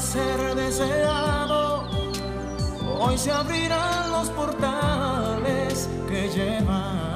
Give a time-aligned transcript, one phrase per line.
[0.00, 1.84] ser deseado,
[2.98, 7.09] hoy se abrirán los portales que llevan.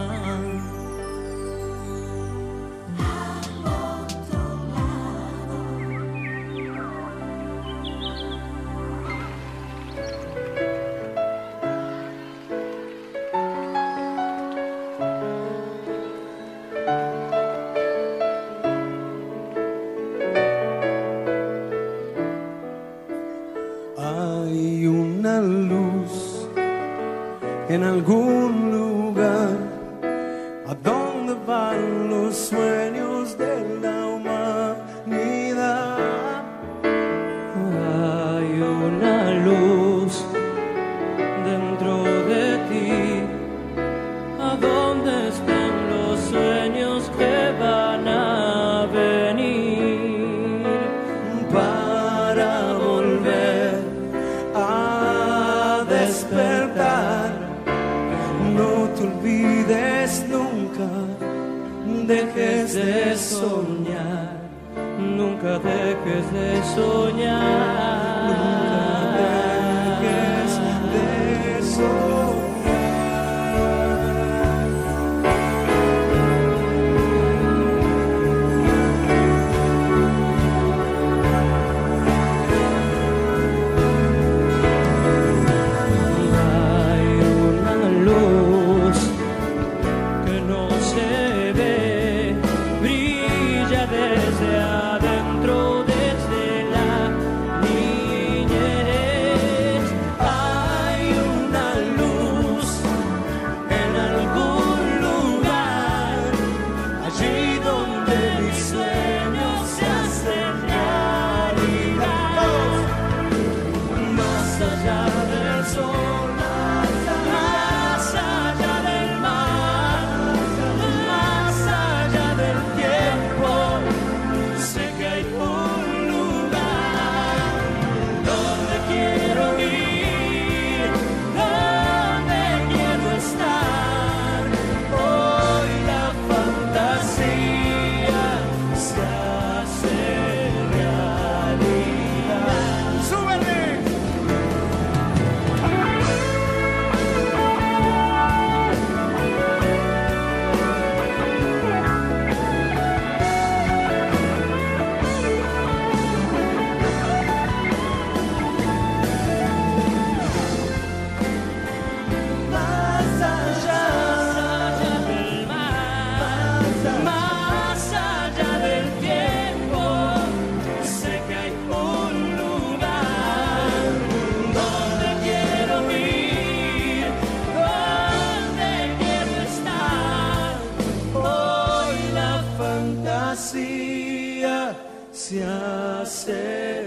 [185.24, 186.83] Se hace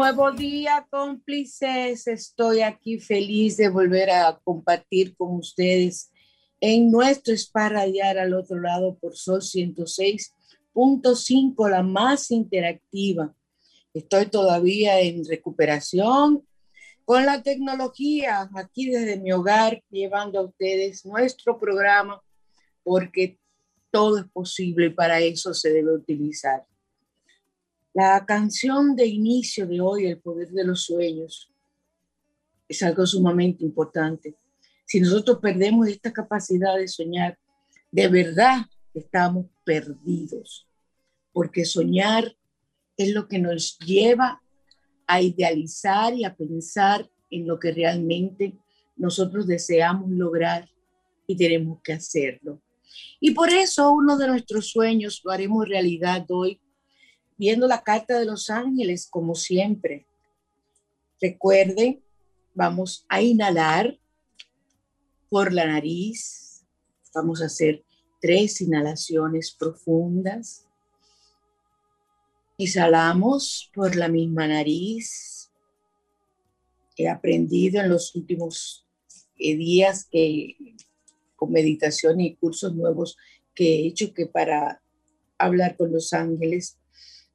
[0.00, 2.06] Nuevo día, cómplices.
[2.06, 6.10] Estoy aquí feliz de volver a compartir con ustedes
[6.58, 13.34] en nuestro spa radiar al otro lado por Sol 106.5, la más interactiva.
[13.92, 16.48] Estoy todavía en recuperación
[17.04, 22.22] con la tecnología aquí desde mi hogar, llevando a ustedes nuestro programa,
[22.82, 23.38] porque
[23.90, 26.64] todo es posible y para eso se debe utilizar.
[27.92, 31.50] La canción de inicio de hoy, El poder de los sueños,
[32.68, 34.36] es algo sumamente importante.
[34.86, 37.36] Si nosotros perdemos esta capacidad de soñar,
[37.90, 40.68] de verdad estamos perdidos,
[41.32, 42.36] porque soñar
[42.96, 44.40] es lo que nos lleva
[45.08, 48.56] a idealizar y a pensar en lo que realmente
[48.96, 50.68] nosotros deseamos lograr
[51.26, 52.62] y tenemos que hacerlo.
[53.18, 56.60] Y por eso uno de nuestros sueños lo haremos realidad hoy
[57.40, 60.06] viendo la carta de los ángeles como siempre.
[61.18, 62.04] Recuerden,
[62.52, 63.98] vamos a inhalar
[65.30, 66.66] por la nariz.
[67.14, 67.82] Vamos a hacer
[68.20, 70.66] tres inhalaciones profundas.
[72.58, 75.50] Exhalamos por la misma nariz.
[76.94, 78.86] He aprendido en los últimos
[79.38, 80.58] eh, días que
[81.36, 83.16] con meditación y cursos nuevos
[83.54, 84.82] que he hecho que para
[85.38, 86.76] hablar con los ángeles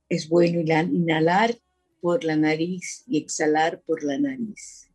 [0.10, 1.58] es bueno inhalar
[2.02, 4.90] por la nariz y exhalar por la nariz.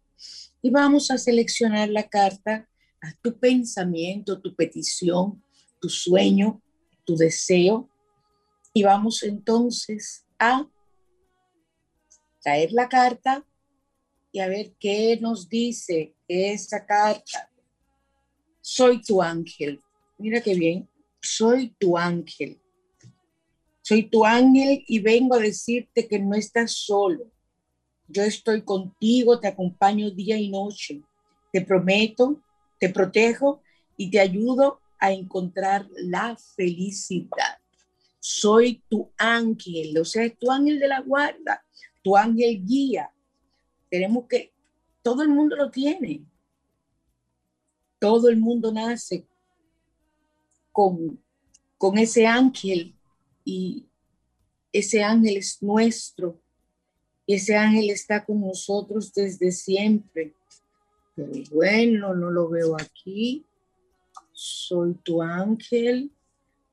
[0.63, 2.69] Y vamos a seleccionar la carta
[3.03, 5.43] a tu pensamiento, tu petición,
[5.81, 6.63] tu sueño,
[7.05, 7.89] tu deseo.
[8.73, 10.69] Y vamos entonces a
[12.43, 13.45] traer la carta
[14.33, 17.51] y a ver qué nos dice esa carta.
[18.61, 19.81] Soy tu ángel.
[20.19, 20.89] Mira qué bien.
[21.21, 22.61] Soy tu ángel.
[23.83, 27.31] Soy tu ángel y vengo a decirte que no estás solo.
[28.09, 31.03] Yo estoy contigo, te acompaño día y noche.
[31.53, 32.41] Te prometo,
[32.79, 33.63] te protejo
[33.97, 37.59] y te ayudo a encontrar la felicidad.
[38.19, 41.65] Soy tu ángel, o sea, tu ángel de la guarda,
[42.03, 43.11] tu ángel guía.
[43.89, 44.53] Tenemos que,
[45.03, 46.23] todo el mundo lo tiene.
[47.99, 49.27] Todo el mundo nace
[50.73, 51.23] con,
[51.79, 52.95] con ese ángel
[54.73, 56.41] ese ángel es nuestro.
[57.27, 60.35] Y ese ángel está con nosotros desde siempre.
[61.15, 63.47] Pero bueno, no lo veo aquí.
[64.33, 66.13] Soy tu ángel.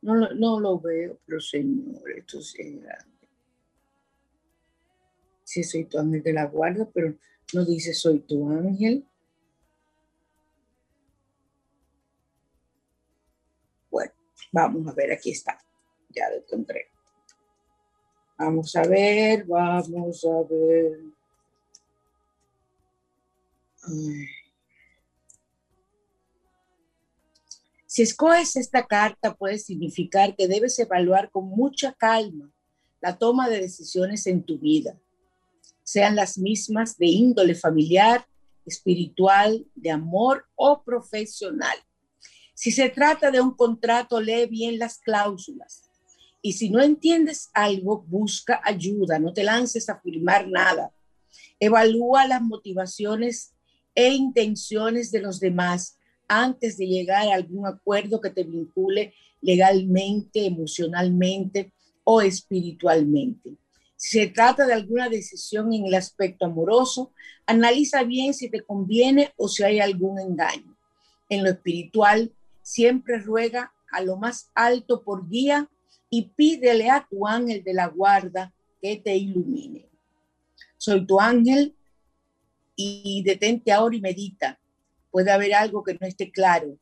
[0.01, 3.27] No lo, no lo veo, pero Señor, esto es grande.
[5.43, 7.15] Sí, soy tu ángel de la guarda, pero
[7.53, 9.05] no dice soy tu ángel.
[13.89, 14.13] Bueno,
[14.51, 15.57] vamos a ver, aquí está
[16.17, 16.43] ya lo.
[18.37, 20.99] Vamos a ver, vamos a ver.
[27.87, 32.51] Si escoges esta carta, puede significar que debes evaluar con mucha calma
[33.01, 34.99] la toma de decisiones en tu vida,
[35.83, 38.27] sean las mismas de índole familiar,
[38.65, 41.77] espiritual, de amor o profesional.
[42.53, 45.86] Si se trata de un contrato, lee bien las cláusulas
[46.47, 50.93] y si no entiendes algo, busca ayuda, no te lances a firmar nada.
[51.59, 53.53] Evalúa las motivaciones
[53.93, 60.45] e intenciones de los demás antes de llegar a algún acuerdo que te vincule legalmente,
[60.45, 61.73] emocionalmente
[62.05, 63.57] o espiritualmente.
[63.97, 67.11] Si se trata de alguna decisión en el aspecto amoroso,
[67.45, 70.77] analiza bien si te conviene o si hay algún engaño.
[71.27, 75.69] En lo espiritual, siempre ruega a lo más alto por guía
[76.09, 79.89] y pídele a tu ángel de la guarda que te ilumine.
[80.77, 81.75] Soy tu ángel
[82.75, 84.59] y detente ahora y medita.
[85.11, 86.77] Puede haber algo que no esté claro.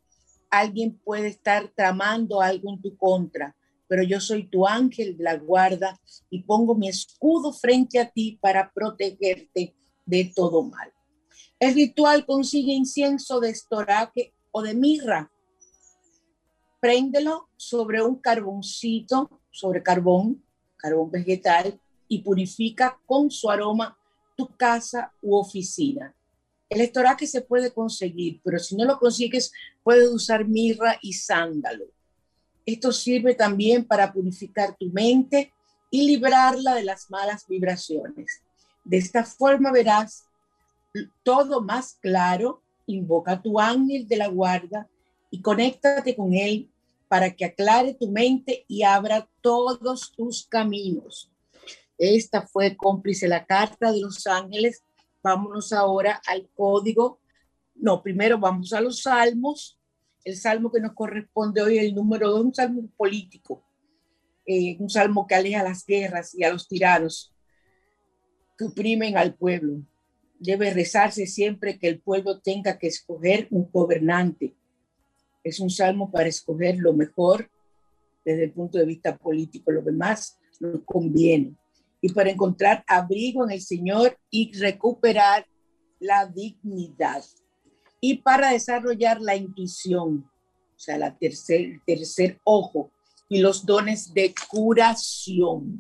[0.50, 3.56] Alguien puede estar tramando algo en tu contra,
[3.88, 8.38] pero yo soy tu ángel de la guarda y pongo mi escudo frente a ti
[8.42, 9.74] para protegerte
[10.06, 10.92] de todo mal.
[11.60, 15.32] El ritual consigue incienso de estoraque o de mirra.
[16.86, 20.44] Préndelo sobre un carboncito, sobre carbón,
[20.78, 23.98] carbón vegetal, y purifica con su aroma
[24.38, 26.14] tu casa u oficina.
[26.70, 29.52] El estoraque se puede conseguir, pero si no lo consigues,
[29.82, 31.86] puedes usar mirra y sándalo.
[32.68, 35.52] Esto sirve también para purificar tu mente
[35.90, 38.44] y librarla de las malas vibraciones.
[38.84, 40.26] De esta forma verás
[41.24, 44.88] todo más claro, invoca a tu ángel de la guarda
[45.32, 46.70] y conéctate con él
[47.08, 51.32] para que aclare tu mente y abra todos tus caminos.
[51.98, 54.84] Esta fue cómplice la carta de los ángeles.
[55.24, 57.20] Vámonos ahora al código.
[57.76, 59.80] No, primero vamos a los salmos.
[60.24, 63.64] El salmo que nos corresponde hoy, el número dos, un salmo político,
[64.46, 67.32] eh, un salmo que aleja las guerras y a los tiranos
[68.58, 69.82] que oprimen al pueblo
[70.40, 74.56] debe rezarse siempre que el pueblo tenga que escoger un gobernante.
[75.46, 77.48] Es un salmo para escoger lo mejor
[78.26, 81.56] desde el punto de vista político, lo demás nos conviene.
[82.02, 85.46] Y para encontrar abrigo en el Señor y recuperar
[86.00, 87.24] la dignidad.
[88.02, 90.28] Y para desarrollar la intuición,
[90.76, 92.90] o sea, la tercer, tercer ojo
[93.30, 95.80] y los dones de curación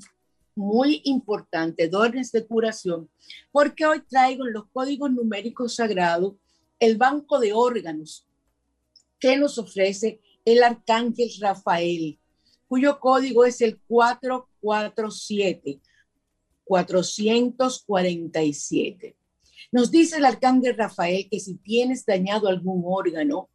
[0.55, 3.09] muy importante, dones de curación,
[3.51, 6.35] porque hoy traigo en los códigos numéricos sagrados
[6.79, 8.27] el banco de órganos
[9.19, 12.19] que nos ofrece el arcángel Rafael,
[12.67, 15.79] cuyo código es el 447,
[16.63, 19.15] 447.
[19.71, 23.49] Nos dice el arcángel Rafael que si tienes dañado algún órgano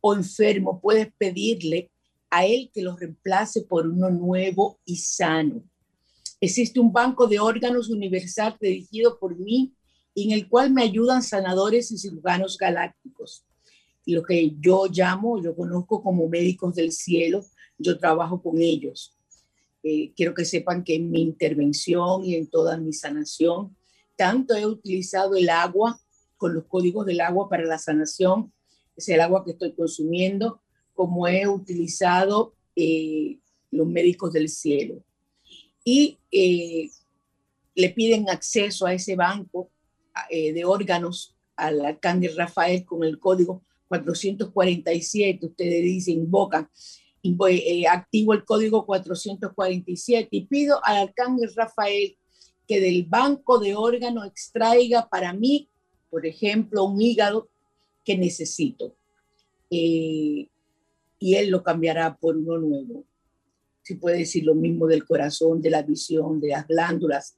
[0.00, 1.90] o enfermo, puedes pedirle
[2.30, 5.62] a él que lo reemplace por uno nuevo y sano.
[6.40, 9.74] Existe un banco de órganos universal dirigido por mí
[10.14, 13.44] en el cual me ayudan sanadores y cirujanos galácticos.
[14.06, 17.44] Lo que yo llamo, yo conozco como médicos del cielo,
[17.78, 19.16] yo trabajo con ellos.
[19.82, 23.76] Eh, quiero que sepan que en mi intervención y en toda mi sanación,
[24.16, 25.98] tanto he utilizado el agua
[26.36, 28.52] con los códigos del agua para la sanación,
[28.96, 30.60] es el agua que estoy consumiendo,
[30.94, 33.38] como he utilizado eh,
[33.70, 35.02] los médicos del cielo
[35.84, 36.90] y eh,
[37.74, 39.70] le piden acceso a ese banco
[40.30, 43.62] eh, de órganos al arcángel Rafael con el código
[43.98, 45.46] 447.
[45.46, 46.68] Ustedes dicen, invocan,
[47.22, 52.16] eh, activo el código 447 y pido al arcángel Rafael
[52.66, 55.68] que del banco de órganos extraiga para mí,
[56.10, 57.48] por ejemplo, un hígado
[58.04, 58.94] que necesito.
[59.70, 63.06] y él lo cambiará por uno nuevo
[63.82, 67.36] si puede decir lo mismo del corazón, de la visión, de las glándulas,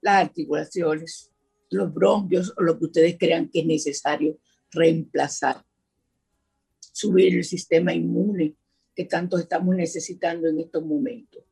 [0.00, 1.30] las articulaciones,
[1.70, 4.38] los bronquios lo que ustedes crean que es necesario
[4.70, 5.64] reemplazar.
[6.92, 8.56] Subir el sistema inmune
[8.94, 11.42] que tanto estamos necesitando en estos momentos.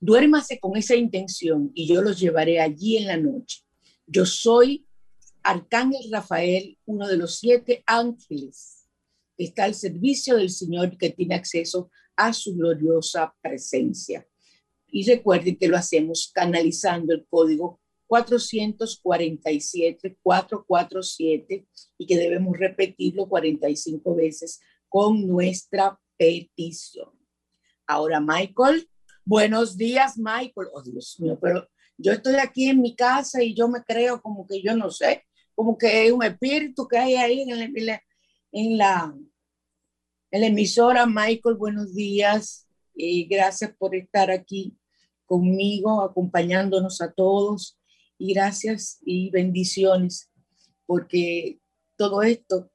[0.00, 3.60] Duérmase con esa intención y yo los llevaré allí en la noche.
[4.06, 4.86] Yo soy
[5.42, 8.86] Arcángel Rafael, uno de los siete ángeles
[9.36, 14.26] que está al servicio del Señor que tiene acceso a su gloriosa presencia.
[14.88, 24.16] Y recuerden que lo hacemos canalizando el código 447, 447 y que debemos repetirlo 45
[24.16, 24.60] veces
[24.90, 27.08] con nuestra petición.
[27.86, 28.86] Ahora, Michael,
[29.24, 30.68] buenos días, Michael.
[30.74, 31.66] Oh, Dios mío, pero
[31.96, 35.24] yo estoy aquí en mi casa y yo me creo como que yo no sé,
[35.54, 39.14] como que hay un espíritu que hay ahí en la
[40.30, 41.06] en la emisora.
[41.06, 42.66] Michael, buenos días.
[42.94, 44.76] y gracias por estar aquí
[45.24, 47.78] conmigo, acompañándonos a todos.
[48.18, 50.30] Y gracias y bendiciones,
[50.84, 51.60] porque
[51.96, 52.69] todo esto,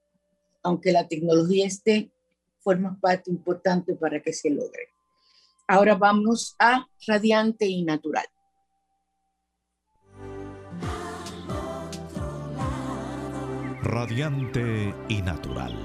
[0.66, 2.12] aunque la tecnología esté,
[2.60, 4.90] forma parte importante para que se logre.
[5.68, 8.26] Ahora vamos a radiante y natural.
[13.84, 15.76] Radiante y natural.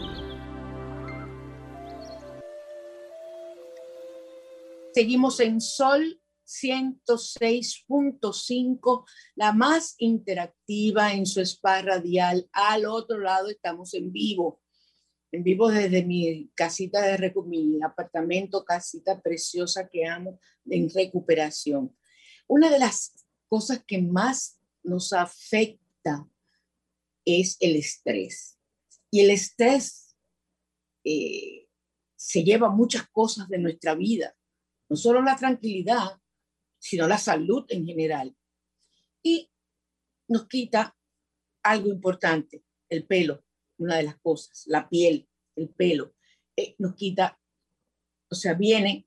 [4.95, 6.21] Seguimos en Sol
[6.51, 9.05] 106.5,
[9.37, 12.49] la más interactiva en su spa radial.
[12.53, 14.60] Al otro lado estamos en vivo.
[15.33, 21.97] Vivo desde mi casita de mi apartamento, casita preciosa que amo, en recuperación.
[22.49, 23.15] Una de las
[23.47, 26.29] cosas que más nos afecta
[27.25, 28.59] es el estrés.
[29.11, 30.17] Y el estrés
[31.05, 31.69] eh,
[32.17, 34.37] se lleva muchas cosas de nuestra vida,
[34.89, 36.21] no solo la tranquilidad,
[36.79, 38.37] sino la salud en general.
[39.23, 39.51] Y
[40.29, 40.97] nos quita
[41.63, 43.45] algo importante, el pelo
[43.81, 46.15] una de las cosas, la piel, el pelo,
[46.57, 47.41] eh, nos quita,
[48.31, 49.07] o sea, viene,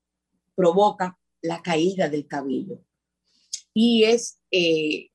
[0.54, 2.84] provoca la caída del cabello.
[3.72, 5.10] Y es eh,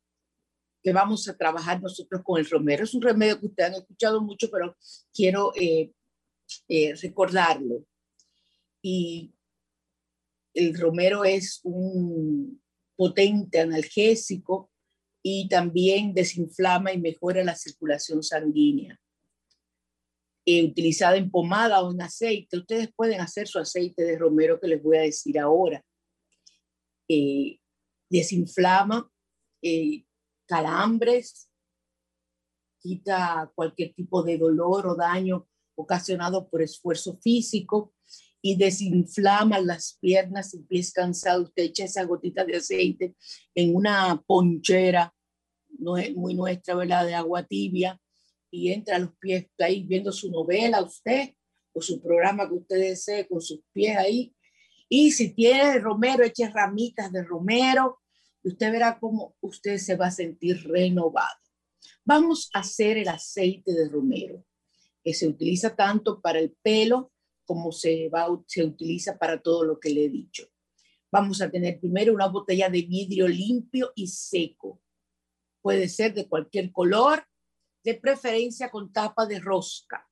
[0.81, 2.83] que vamos a trabajar nosotros con el romero.
[2.83, 4.77] Es un remedio que ustedes han escuchado mucho, pero
[5.13, 5.91] quiero eh,
[7.01, 7.85] recordarlo.
[8.81, 9.33] Y
[10.53, 12.61] el romero es un
[12.95, 14.71] potente analgésico
[15.21, 18.99] y también desinflama y mejora la circulación sanguínea
[20.51, 22.57] eh, utilizada en pomada o en aceite.
[22.57, 25.85] Ustedes pueden hacer su aceite de romero que les voy a decir ahora.
[27.07, 27.59] Eh,
[28.09, 29.07] desinflama
[29.61, 30.05] eh,
[30.47, 31.47] calambres,
[32.79, 37.93] quita cualquier tipo de dolor o daño ocasionado por esfuerzo físico
[38.41, 41.49] y desinflama las piernas y pies cansados.
[41.49, 43.15] Usted echa esa gotita de aceite
[43.53, 45.13] en una ponchera,
[45.77, 47.05] muy nuestra, ¿verdad?
[47.05, 48.01] De agua tibia
[48.51, 51.35] y entra a los pies, está ahí viendo su novela usted
[51.73, 54.35] o su programa que usted desee con sus pies ahí.
[54.87, 57.99] Y si tiene romero, eche ramitas de romero
[58.43, 61.39] y usted verá cómo usted se va a sentir renovado.
[62.03, 64.43] Vamos a hacer el aceite de romero,
[65.03, 67.11] que se utiliza tanto para el pelo
[67.45, 70.47] como se, va, se utiliza para todo lo que le he dicho.
[71.11, 74.81] Vamos a tener primero una botella de vidrio limpio y seco.
[75.61, 77.23] Puede ser de cualquier color
[77.83, 80.07] de preferencia con tapa de rosca.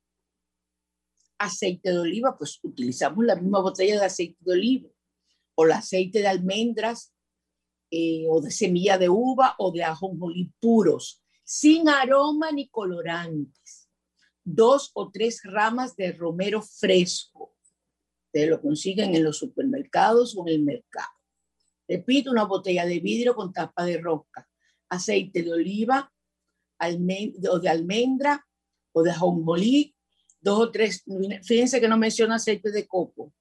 [1.37, 4.89] Aceite de oliva, pues utilizamos la misma botella de aceite de oliva
[5.55, 7.13] o el aceite de almendras
[7.89, 13.89] eh, o de semilla de uva o de ajonjolí puros, sin aroma ni colorantes.
[14.43, 17.55] Dos o tres ramas de romero fresco.
[18.25, 21.09] Ustedes lo consiguen en los supermercados o en el mercado.
[21.87, 24.47] Repito, una botella de vidrio con tapa de rosca,
[24.89, 26.11] aceite de oliva,
[26.79, 28.45] o de almendra
[28.91, 29.95] o de ajonjolí,
[30.39, 31.03] dos o tres,
[31.43, 33.33] fíjense que no menciona aceite de coco.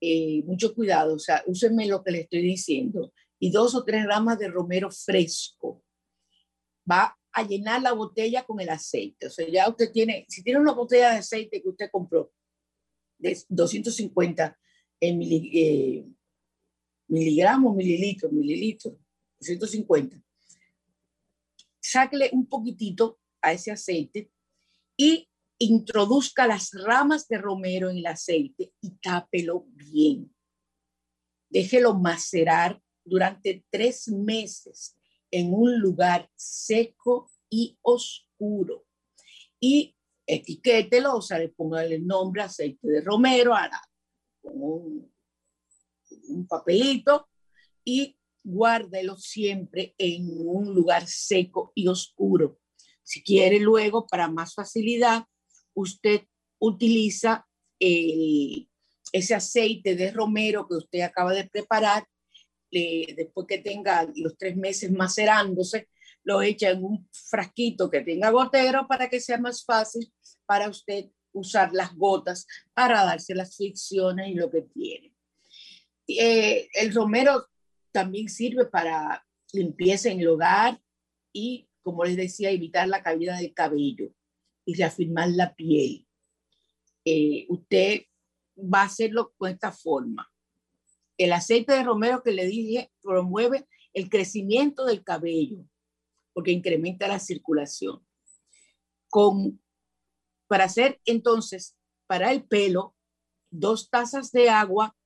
[0.00, 3.12] Eh, mucho cuidado, o sea, úsenme lo que le estoy diciendo.
[3.40, 5.84] Y dos o tres ramas de romero fresco.
[6.90, 9.26] Va a llenar la botella con el aceite.
[9.26, 12.32] O sea, ya usted tiene, si tiene una botella de aceite que usted compró
[13.18, 14.58] de 250
[15.00, 16.04] en eh,
[17.08, 18.94] miligramos, mililitros, mililitros,
[19.40, 20.22] 250
[21.90, 24.30] sáquele un poquitito a ese aceite
[24.96, 30.34] y introduzca las ramas de romero en el aceite y tápelo bien.
[31.48, 34.96] Déjelo macerar durante tres meses
[35.30, 38.86] en un lugar seco y oscuro.
[39.58, 39.96] Y
[40.26, 43.54] etiquételo, o sea, le ponga el nombre aceite de romero,
[44.42, 45.12] con un,
[46.28, 47.28] un papelito
[47.82, 52.58] y guárdelo siempre en un lugar seco y oscuro.
[53.02, 55.24] Si quiere luego, para más facilidad,
[55.74, 56.22] usted
[56.58, 57.46] utiliza
[57.78, 62.06] ese aceite de romero que usted acaba de preparar,
[62.70, 65.88] después que tenga los tres meses macerándose,
[66.24, 70.12] lo echa en un frasquito que tenga gotero para que sea más fácil
[70.44, 75.12] para usted usar las gotas para darse las fricciones y lo que tiene.
[76.06, 77.46] Eh, el romero
[77.92, 80.80] también sirve para limpieza en el hogar
[81.32, 84.12] y, como les decía, evitar la caída del cabello
[84.64, 86.06] y reafirmar la piel.
[87.04, 88.02] Eh, usted
[88.56, 90.30] va a hacerlo con esta forma.
[91.16, 95.64] El aceite de romero que le dije promueve el crecimiento del cabello
[96.38, 98.06] porque incrementa la circulación.
[99.08, 99.60] Con,
[100.46, 102.94] para hacer entonces, para el pelo,
[103.50, 104.96] dos tazas de agua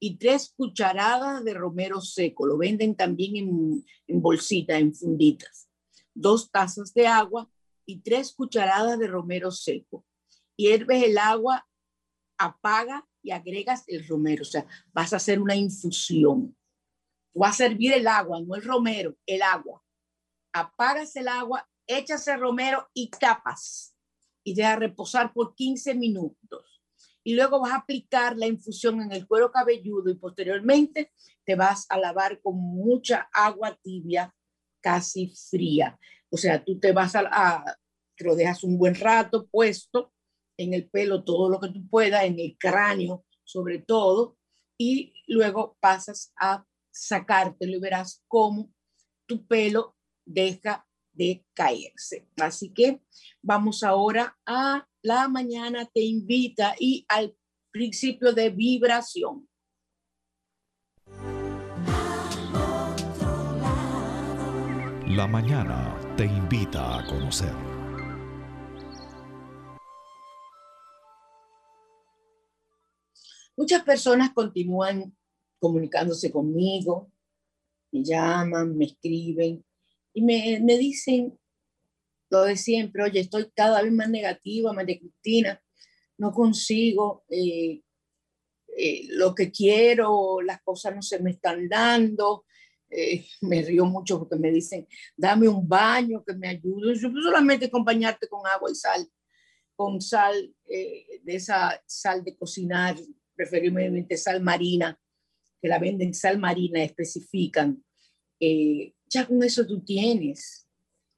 [0.00, 2.46] y tres cucharadas de romero seco.
[2.46, 5.68] Lo venden también en, en bolsita, en funditas.
[6.14, 7.50] Dos tazas de agua
[7.86, 10.04] y tres cucharadas de romero seco.
[10.56, 11.66] Hierves el agua,
[12.38, 14.42] apaga y agregas el romero.
[14.42, 16.56] O sea, vas a hacer una infusión.
[17.34, 19.82] Vas a servir el agua, no el romero, el agua.
[20.52, 23.94] Apagas el agua, echas el romero y tapas.
[24.44, 26.77] Y deja reposar por 15 minutos
[27.28, 31.12] y luego vas a aplicar la infusión en el cuero cabelludo y posteriormente
[31.44, 34.34] te vas a lavar con mucha agua tibia,
[34.80, 35.98] casi fría.
[36.30, 37.76] O sea, tú te vas a,
[38.16, 40.10] te lo dejas un buen rato puesto
[40.56, 44.38] en el pelo todo lo que tú puedas, en el cráneo sobre todo,
[44.78, 48.72] y luego pasas a sacártelo y verás cómo
[49.26, 50.87] tu pelo deja
[51.18, 52.28] de caerse.
[52.40, 53.02] Así que
[53.42, 57.36] vamos ahora a la mañana te invita y al
[57.70, 59.48] principio de vibración.
[65.08, 67.52] La mañana te invita a conocer.
[73.56, 75.16] Muchas personas continúan
[75.58, 77.10] comunicándose conmigo,
[77.90, 79.64] me llaman, me escriben
[80.12, 81.38] y me, me dicen
[82.30, 85.62] lo de siempre, oye, estoy cada vez más negativa, María Cristina,
[86.18, 87.82] no consigo eh,
[88.76, 92.44] eh, lo que quiero, las cosas no se me están dando.
[92.90, 96.94] Eh, me río mucho porque me dicen, dame un baño que me ayude.
[96.96, 99.08] Yo solamente acompañarte con agua y sal,
[99.74, 102.96] con sal, de esa sal de cocinar,
[103.34, 105.00] preferiblemente sal marina,
[105.62, 107.82] que la venden sal marina, especifican.
[109.08, 110.66] Ya con eso tú tienes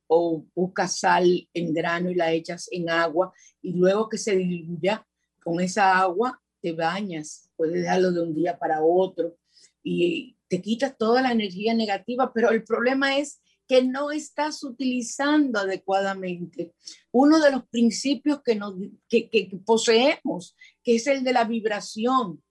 [0.06, 5.06] o buscas sal en grano y la echas en agua y luego que se diluya
[5.42, 9.36] con esa agua te bañas, puedes dejarlo de un día para otro
[9.82, 15.60] y te quitas toda la energía negativa, pero el problema es que no estás utilizando
[15.60, 16.74] adecuadamente
[17.12, 18.74] uno de los principios que, nos,
[19.08, 22.42] que, que poseemos, que es el de la vibración.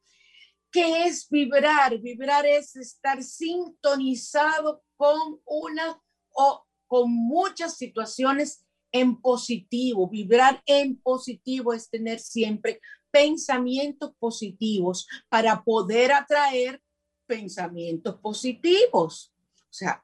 [0.71, 1.99] ¿Qué es vibrar?
[1.99, 6.01] Vibrar es estar sintonizado con una
[6.32, 10.08] o con muchas situaciones en positivo.
[10.08, 12.79] Vibrar en positivo es tener siempre
[13.12, 16.82] pensamientos positivos para poder atraer
[17.25, 19.34] pensamientos positivos.
[19.58, 20.03] O sea,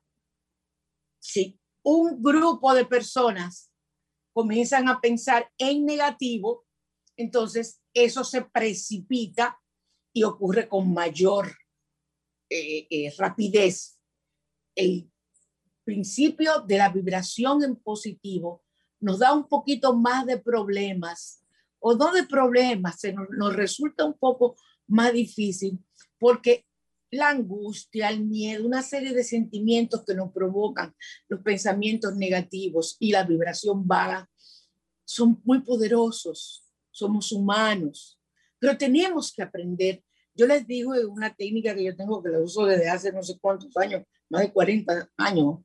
[1.19, 3.71] si un grupo de personas
[4.33, 6.65] comienzan a pensar en negativo,
[7.17, 9.59] entonces eso se precipita
[10.15, 11.51] y ocurre con mayor
[12.49, 13.99] eh, eh, rapidez.
[14.73, 15.11] El
[15.83, 18.63] principio de la vibración en positivo
[19.01, 21.43] nos da un poquito más de problemas,
[21.79, 24.55] o no de problemas, se nos, resulta un poco
[24.87, 25.77] más difícil
[26.17, 26.65] porque
[27.11, 30.95] la angustia, el miedo, una serie de sentimientos que nos provocan
[31.27, 34.29] los pensamientos negativos y la vibración baja
[35.03, 38.17] son muy poderosos, somos humanos,
[38.59, 40.04] pero tenemos que aprender.
[40.35, 43.37] Yo les digo una técnica que yo tengo que la uso desde hace no sé
[43.39, 45.59] cuántos años, más de 40 años,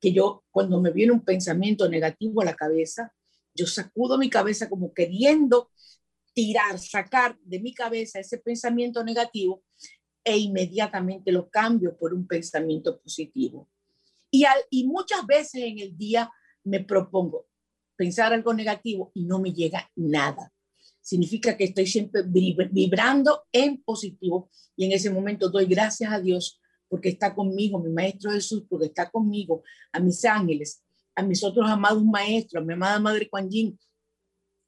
[0.00, 3.12] que yo cuando me viene un pensamiento negativo a la cabeza,
[3.54, 5.70] yo sacudo mi cabeza como queriendo
[6.32, 9.62] tirar, sacar de mi cabeza ese pensamiento negativo
[10.24, 13.68] e inmediatamente lo cambio por un pensamiento positivo.
[14.70, 16.28] Y, muchas veces en el día
[16.64, 17.46] me propongo
[17.94, 20.52] pensar algo negativo y no me llega nada.
[21.04, 26.62] Significa que estoy siempre vibrando en positivo y en ese momento doy gracias a Dios
[26.88, 29.62] porque está conmigo, mi Maestro Jesús, porque está conmigo,
[29.92, 30.82] a mis ángeles,
[31.14, 33.78] a mis otros amados maestros, a mi amada Madre Juan Yin,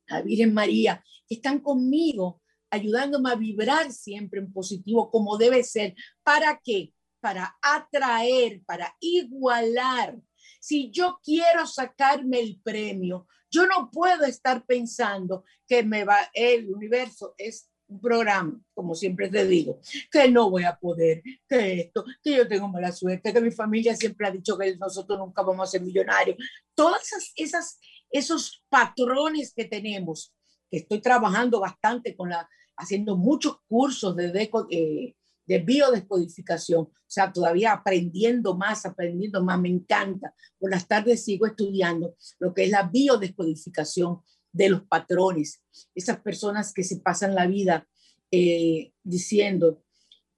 [0.08, 5.94] a Virgen María, que están conmigo, ayudándome a vibrar siempre en positivo, como debe ser.
[6.22, 6.92] ¿Para qué?
[7.18, 10.18] Para atraer, para igualar.
[10.60, 16.72] Si yo quiero sacarme el premio, yo no puedo estar pensando que me va, el
[16.72, 19.80] universo es un programa, como siempre te digo,
[20.10, 23.94] que no voy a poder, que esto, que yo tengo mala suerte, que mi familia
[23.94, 26.36] siempre ha dicho que nosotros nunca vamos a ser millonarios.
[26.74, 27.78] Todas esas,
[28.10, 30.34] esos patrones que tenemos,
[30.70, 35.14] que estoy trabajando bastante con la, haciendo muchos cursos de, eh,
[35.46, 40.34] de biodescodificación, o sea, todavía aprendiendo más, aprendiendo más, me encanta.
[40.58, 44.20] Por las tardes sigo estudiando lo que es la biodescodificación
[44.52, 45.62] de los patrones,
[45.94, 47.86] esas personas que se pasan la vida
[48.30, 49.84] eh, diciendo,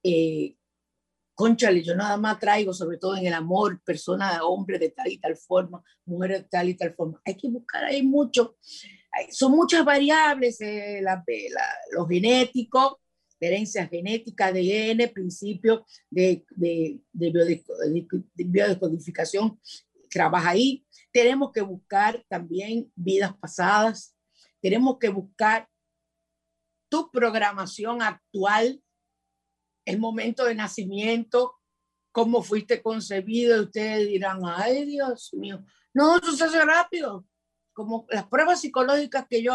[0.03, 0.57] eh,
[1.33, 5.17] conchale, yo nada más traigo, sobre todo en el amor, persona, hombre de tal y
[5.17, 7.21] tal forma, mujer de tal y tal forma.
[7.25, 8.57] Hay que buscar ahí mucho.
[9.31, 11.23] son muchas variables, eh, la,
[11.93, 12.99] lo genético,
[13.39, 17.65] herencia genética, ADN, principio de, de, de,
[18.35, 19.59] biodescodificación,
[20.09, 20.85] trabaja ahí.
[21.11, 24.15] Tenemos que buscar también vidas pasadas,
[24.61, 25.67] tenemos que buscar
[26.89, 28.81] tu programación actual,
[29.85, 31.55] el momento de nacimiento,
[32.11, 37.25] cómo fuiste concebido, y ustedes dirán, ay Dios mío, no, eso se rápido,
[37.73, 39.53] como las pruebas psicológicas que yo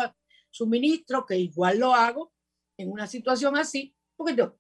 [0.51, 2.34] suministro, que igual lo hago
[2.77, 4.59] en una situación así, porque yo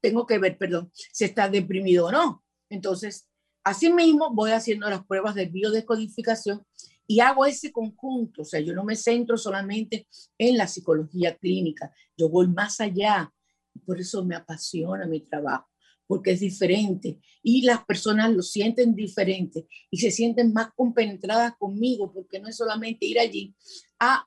[0.00, 2.44] tengo que ver, perdón, si está deprimido o no.
[2.68, 3.28] Entonces,
[3.64, 6.66] Asimismo, voy haciendo las pruebas de biodescodificación
[7.06, 11.94] y hago ese conjunto, o sea, yo no me centro solamente en la psicología clínica,
[12.16, 13.32] yo voy más allá,
[13.86, 15.68] por eso me apasiona mi trabajo,
[16.08, 22.12] porque es diferente y las personas lo sienten diferente y se sienten más compenetradas conmigo,
[22.12, 23.54] porque no es solamente ir allí
[24.00, 24.26] a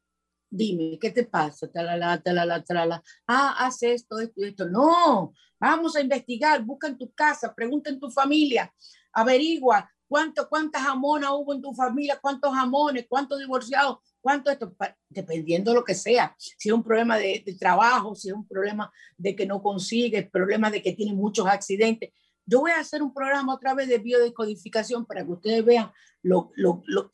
[0.55, 1.67] dime, ¿qué te pasa?
[1.71, 3.03] Talala.
[3.27, 4.69] Ah, hace esto, esto esto.
[4.69, 8.73] No, vamos a investigar, busca en tu casa, pregunta en tu familia,
[9.13, 14.75] averigua cuánto, cuántas jamonas hubo en tu familia, cuántos jamones, cuántos divorciados, cuánto esto,
[15.09, 16.35] dependiendo de lo que sea.
[16.37, 20.69] Si es un problema de, trabajo, si es un problema de que no consigues, problema
[20.69, 22.11] de que tiene muchos accidentes.
[22.45, 25.91] Yo voy a hacer un programa otra vez de biodecodificación para que ustedes vean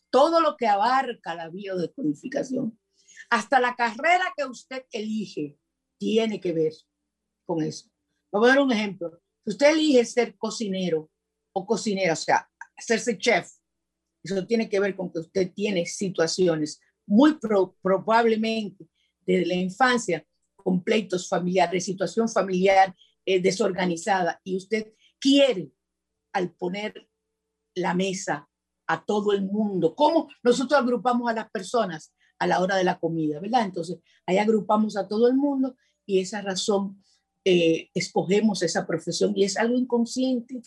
[0.09, 2.77] todo lo que abarca la biodecodificación.
[3.31, 5.57] Hasta la carrera que usted elige
[5.97, 6.73] tiene que ver
[7.45, 7.89] con eso.
[8.29, 9.21] Vamos a dar un ejemplo.
[9.45, 11.09] Si usted elige ser cocinero
[11.53, 13.49] o cocinera, o sea, hacerse chef,
[14.21, 17.39] eso tiene que ver con que usted tiene situaciones muy
[17.81, 18.89] probablemente
[19.25, 20.25] desde la infancia,
[20.57, 22.93] completos familiares, situación familiar
[23.25, 25.71] eh, desorganizada, y usted quiere
[26.33, 27.09] al poner
[27.75, 28.49] la mesa
[28.87, 32.13] a todo el mundo, ¿cómo nosotros agrupamos a las personas?
[32.41, 33.65] A la hora de la comida, ¿verdad?
[33.65, 35.75] Entonces, ahí agrupamos a todo el mundo
[36.07, 36.99] y esa razón
[37.45, 40.59] eh, escogemos esa profesión y es algo inconsciente,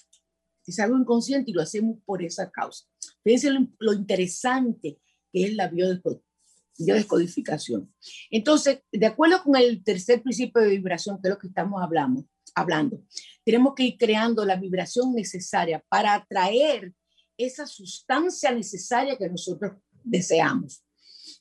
[0.64, 2.84] es algo inconsciente y lo hacemos por esa causa.
[3.24, 5.00] Fíjense lo, interesante
[5.32, 7.92] que es la biodescodificación.
[8.30, 12.24] Entonces, de acuerdo con el tercer principio de vibración, que es lo que estamos hablando,
[12.54, 13.02] hablando
[13.44, 16.94] tenemos que ir creando la vibración necesaria para atraer
[17.36, 19.72] esa sustancia necesaria que nosotros
[20.04, 20.83] deseamos.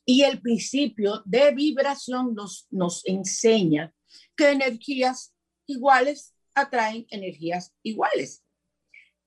[0.06, 3.94] Y el principio de vibración nos, nos enseña
[4.36, 5.34] que energías
[5.66, 8.44] iguales atraen energías iguales.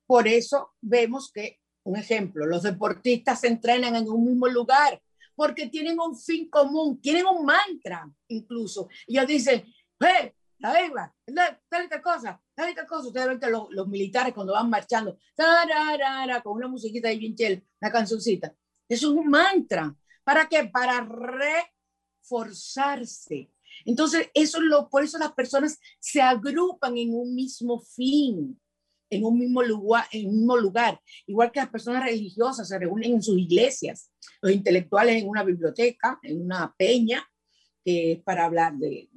[0.06, 5.00] Por eso vemos que, un ejemplo, los deportistas se entrenan en un mismo lugar
[5.34, 8.88] porque tienen un fin común, tienen un mantra incluso.
[9.06, 9.64] Ellos dicen,
[10.00, 11.14] hey, la regla,
[11.68, 13.08] tal y cosa, tal y cosa.
[13.08, 15.18] Ustedes ven que los, los militares cuando van marchando,
[16.42, 18.54] con una musiquita de bien una cancioncita,
[18.88, 19.94] eso es un mantra.
[20.26, 20.64] ¿Para qué?
[20.64, 21.08] Para
[22.20, 23.48] reforzarse.
[23.84, 28.60] Entonces, eso es lo, por eso las personas se agrupan en un mismo fin,
[29.08, 31.00] en un mismo lugar, en un mismo lugar.
[31.28, 34.10] Igual que las personas religiosas se reúnen en sus iglesias,
[34.42, 37.24] los intelectuales en una biblioteca, en una peña,
[37.84, 39.08] que para hablar de,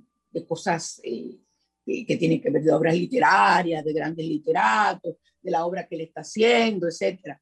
[0.47, 1.39] cosas eh,
[1.83, 6.01] que, tienen que ver de obras literarias, de grandes literatos, de la obra que él
[6.01, 7.35] está haciendo, etc.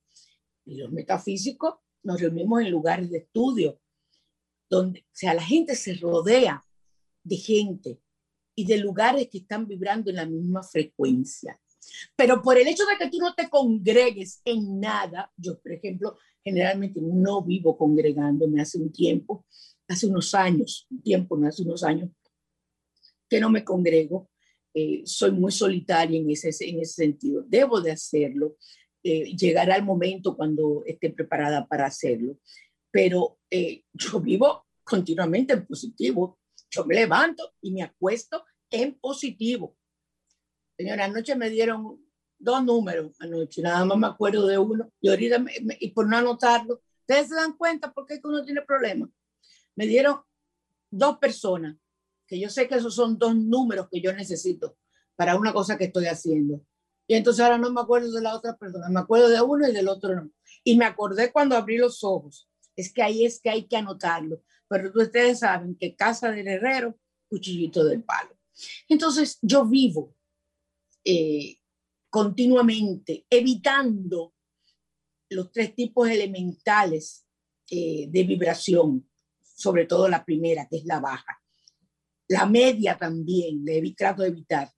[0.64, 3.80] Y los metafísicos nos reunimos en lugares de estudio,
[4.70, 6.64] donde, o sea, la gente se rodea
[7.24, 8.02] de gente
[8.56, 11.60] y de lugares que están vibrando en la misma frecuencia.
[12.16, 16.18] Pero por el hecho de que tú no te congregues en nada, yo, por ejemplo,
[16.44, 19.46] generalmente no vivo congregándome hace un tiempo,
[19.88, 22.10] hace unos años, un tiempo, no hace unos años,
[23.30, 24.30] que no me congrego.
[24.74, 27.44] Eh, soy muy solitaria en ese, en ese sentido.
[27.48, 28.58] Debo de hacerlo.
[29.04, 32.38] Eh, llegará el momento cuando esté preparada para hacerlo.
[32.92, 36.40] Pero eh, yo vivo continuamente en positivo.
[36.70, 39.78] Yo me levanto y me acuesto en positivo.
[40.78, 42.08] Señora, anoche me dieron
[42.40, 44.92] dos números anoche, nada más me acuerdo de uno.
[45.02, 45.44] Y ahorita,
[45.80, 49.10] y por no anotarlo, ustedes se dan cuenta por qué uno tiene problemas.
[49.76, 50.22] Me dieron
[50.90, 51.76] dos personas,
[52.28, 54.78] que yo sé que esos son dos números que yo necesito
[55.16, 56.62] para una cosa que estoy haciendo.
[57.08, 59.72] Y entonces ahora no me acuerdo de la otra persona, me acuerdo de uno y
[59.72, 60.30] del otro no.
[60.64, 62.50] Y me acordé cuando abrí los ojos.
[62.76, 64.44] Es que ahí es que hay que anotarlo.
[64.68, 68.38] Pero ustedes saben que casa del herrero, cuchillito del palo.
[68.90, 70.16] Entonces yo vivo
[71.06, 71.58] eh,
[72.10, 74.34] continuamente evitando
[75.30, 77.26] los tres tipos elementales
[77.70, 79.10] eh, de vibración,
[79.42, 81.42] sobre todo la primera, que es la baja.
[82.28, 84.70] La media también, le trato de evitar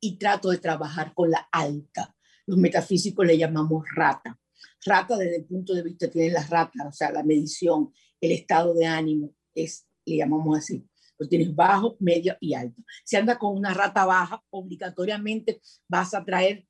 [0.00, 2.14] y trato de trabajar con la alta.
[2.46, 4.38] Los metafísicos le llamamos rata.
[4.84, 8.74] Rata desde el punto de vista, tienen las ratas, o sea, la medición, el estado
[8.74, 10.88] de ánimo, es, le llamamos así.
[11.18, 12.82] Lo tienes bajo, medio y alto.
[13.04, 16.66] Si andas con una rata baja, obligatoriamente vas a traer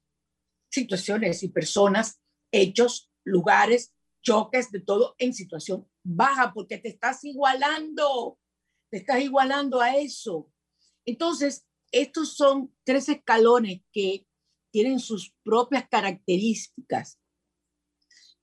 [0.70, 8.38] situaciones y personas, hechos, lugares, choques, de todo en situación baja, porque te estás igualando,
[8.90, 10.50] te estás igualando a eso.
[11.04, 14.26] Entonces, estos son tres escalones que
[14.70, 17.18] tienen sus propias características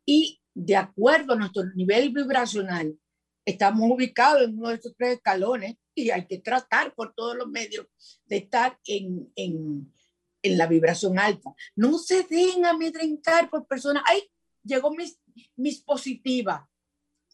[0.05, 2.97] y de acuerdo a nuestro nivel vibracional,
[3.43, 7.47] estamos ubicados en uno de estos tres escalones y hay que tratar por todos los
[7.47, 7.87] medios
[8.25, 9.93] de estar en, en,
[10.41, 11.53] en la vibración alta.
[11.75, 14.03] No se den amedrentar por personas.
[14.07, 14.23] ¡Ay!
[14.63, 15.19] Llegó mis,
[15.55, 16.69] mis positiva.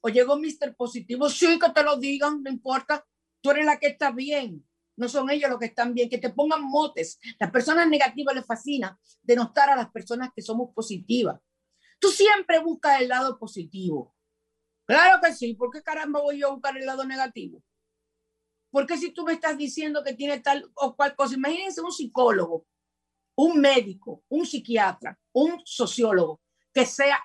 [0.02, 0.76] O llegó Mr.
[0.76, 3.06] Positivo, sí, que te lo digan, no importa,
[3.40, 4.66] tú eres la que está bien.
[5.02, 7.20] No son ellos los que están bien, que te pongan motes.
[7.40, 11.42] Las personas negativas les fascina denostar a las personas que somos positivas.
[12.00, 14.16] Tú siempre buscas el lado positivo.
[14.86, 15.56] Claro que sí.
[15.56, 17.64] ¿Por qué caramba voy yo a buscar el lado negativo?
[18.70, 22.68] Porque si tú me estás diciendo que tiene tal o cual cosa, imagínense un psicólogo,
[23.36, 27.20] un médico, un psiquiatra, un sociólogo que sea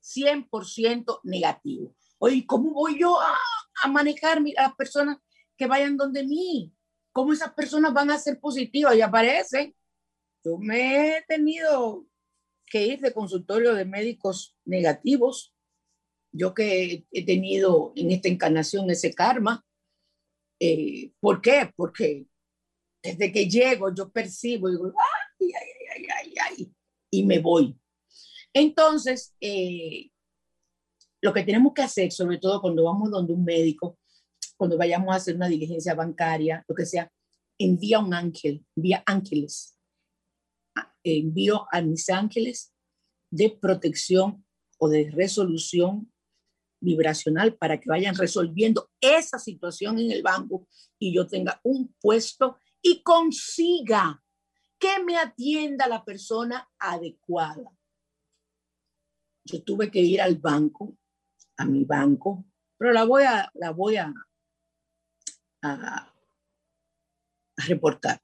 [0.00, 1.96] 100% negativo.
[2.18, 5.18] Oye, ¿cómo voy yo a, manejar a las personas
[5.56, 6.72] que vayan donde mí?
[7.18, 8.94] ¿Cómo esas personas van a ser positivas?
[8.94, 9.74] Y aparecen.
[10.44, 12.06] Yo me he tenido
[12.64, 15.52] que ir de consultorio de médicos negativos,
[16.30, 19.66] yo que he tenido en esta encarnación ese karma.
[20.60, 21.72] Eh, ¿Por qué?
[21.74, 22.28] Porque
[23.02, 24.92] desde que llego yo percibo y digo,
[25.40, 26.72] ay, ay,
[27.10, 27.76] y me voy.
[28.52, 30.12] Entonces, eh,
[31.20, 33.97] lo que tenemos que hacer, sobre todo cuando vamos donde un médico,
[34.58, 37.10] cuando vayamos a hacer una diligencia bancaria, lo que sea,
[37.58, 39.78] envía un ángel, envía ángeles
[41.16, 42.72] envío a mis ángeles
[43.30, 44.44] de protección
[44.78, 46.12] o de resolución
[46.80, 50.68] vibracional para que vayan resolviendo esa situación en el banco
[50.98, 54.22] y yo tenga un puesto y consiga
[54.78, 57.76] que me atienda la persona adecuada.
[59.44, 60.96] Yo tuve que ir al banco,
[61.56, 62.44] a mi banco,
[62.76, 64.14] pero la voy a, la voy a,
[65.62, 66.14] a,
[67.56, 68.20] a reportar.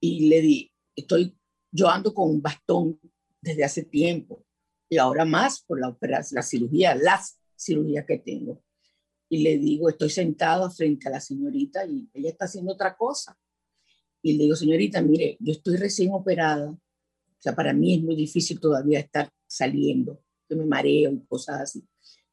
[0.00, 1.36] Y le di, estoy
[1.70, 2.98] yo ando con un bastón
[3.40, 4.44] desde hace tiempo
[4.88, 8.62] y ahora más por la la cirugía, las cirugías que tengo.
[9.28, 13.38] Y le digo, estoy sentada frente a la señorita y ella está haciendo otra cosa.
[14.22, 16.70] Y le digo, señorita, mire, yo estoy recién operada.
[16.70, 21.60] O sea, para mí es muy difícil todavía estar saliendo, que me mareo y cosas
[21.60, 21.80] así.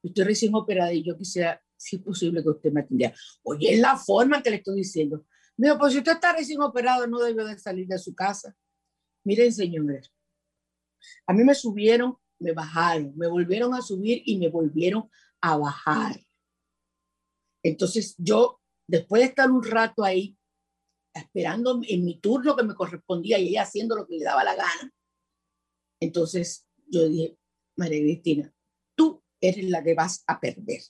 [0.02, 3.16] Yo estoy recién operada y yo quisiera, si es posible, que usted me atendiera.
[3.44, 5.26] Oye, es la forma que le estoy diciendo.
[5.56, 8.56] Me digo, pues si usted está recién operado, no debe de salir de su casa.
[9.24, 10.12] Miren, señores,
[11.28, 15.10] a mí me subieron, me bajaron, me volvieron a subir y me volvieron
[15.42, 16.20] a bajar.
[17.64, 20.36] Entonces yo, después de estar un rato ahí,
[21.14, 24.56] esperando en mi turno que me correspondía y ella haciendo lo que le daba la
[24.56, 24.92] gana,
[26.02, 27.38] entonces yo dije,
[27.78, 28.54] María Cristina,
[28.96, 30.82] tú eres la que vas a perder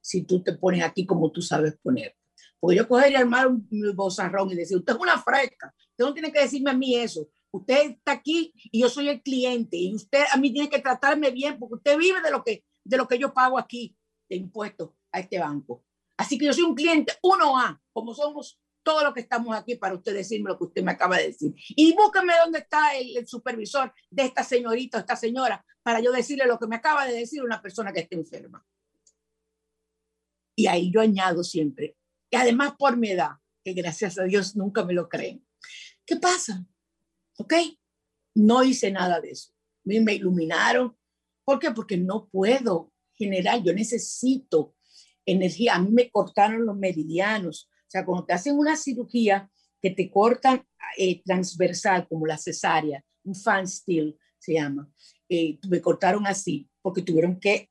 [0.00, 2.16] si tú te pones aquí como tú sabes poner.
[2.58, 6.12] Porque yo coger y armar un bozarrón y decir, usted es una fresca, usted no
[6.12, 9.94] tiene que decirme a mí eso, Usted está aquí y yo soy el cliente y
[9.94, 13.08] usted a mí tiene que tratarme bien porque usted vive de lo que, de lo
[13.08, 13.96] que yo pago aquí
[14.28, 15.84] de impuestos a este banco.
[16.16, 19.94] Así que yo soy un cliente 1A, como somos todos los que estamos aquí para
[19.94, 21.52] usted decirme lo que usted me acaba de decir.
[21.70, 26.12] Y búsqueme dónde está el, el supervisor de esta señorita o esta señora para yo
[26.12, 28.64] decirle lo que me acaba de decir una persona que esté enferma.
[30.60, 31.96] Y ahí yo añado siempre,
[32.30, 33.30] y además por mi edad,
[33.64, 35.42] que gracias a Dios nunca me lo creen.
[36.04, 36.66] ¿Qué pasa?
[37.38, 37.54] ¿Ok?
[38.34, 39.54] No hice nada de eso.
[39.84, 40.94] Me, me iluminaron.
[41.46, 41.70] ¿Por qué?
[41.70, 44.74] Porque no puedo generar, yo necesito
[45.24, 45.76] energía.
[45.76, 47.70] A mí me cortaron los meridianos.
[47.86, 50.62] O sea, cuando te hacen una cirugía que te cortan
[50.98, 54.92] eh, transversal, como la cesárea, un fan steel se llama,
[55.26, 57.69] eh, me cortaron así, porque tuvieron que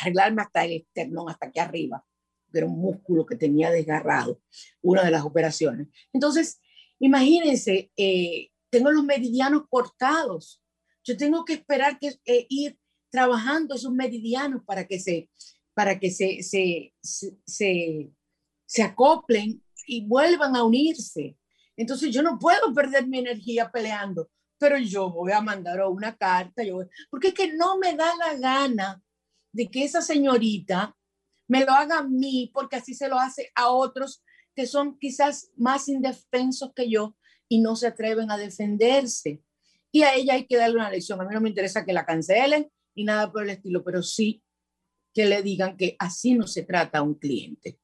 [0.00, 2.04] arreglarme hasta el esternón, hasta aquí arriba,
[2.52, 4.40] era un músculo que tenía desgarrado,
[4.82, 5.88] una de las operaciones.
[6.12, 6.60] Entonces,
[6.98, 10.62] imagínense, eh, tengo los meridianos cortados.
[11.04, 12.78] Yo tengo que esperar que eh, ir
[13.10, 15.30] trabajando esos meridianos para que se
[15.74, 18.10] para que se, se, se,
[18.64, 21.36] se, acoplen y vuelvan a unirse.
[21.76, 26.62] Entonces yo no puedo perder mi energía peleando, pero yo voy a mandar una carta,
[26.62, 26.78] yo
[27.10, 29.02] porque es que no me da la gana
[29.56, 30.94] de que esa señorita
[31.48, 34.22] me lo haga a mí, porque así se lo hace a otros
[34.54, 37.16] que son quizás más indefensos que yo
[37.48, 39.42] y no se atreven a defenderse.
[39.90, 41.18] Y a ella hay que darle una lección.
[41.20, 44.42] A mí no me interesa que la cancelen ni nada por el estilo, pero sí
[45.14, 47.78] que le digan que así no se trata a un cliente.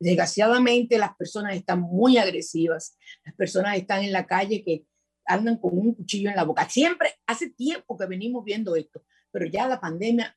[0.00, 4.86] Desgraciadamente las personas están muy agresivas, las personas están en la calle que
[5.26, 6.66] andan con un cuchillo en la boca.
[6.70, 10.34] Siempre, hace tiempo que venimos viendo esto, pero ya la pandemia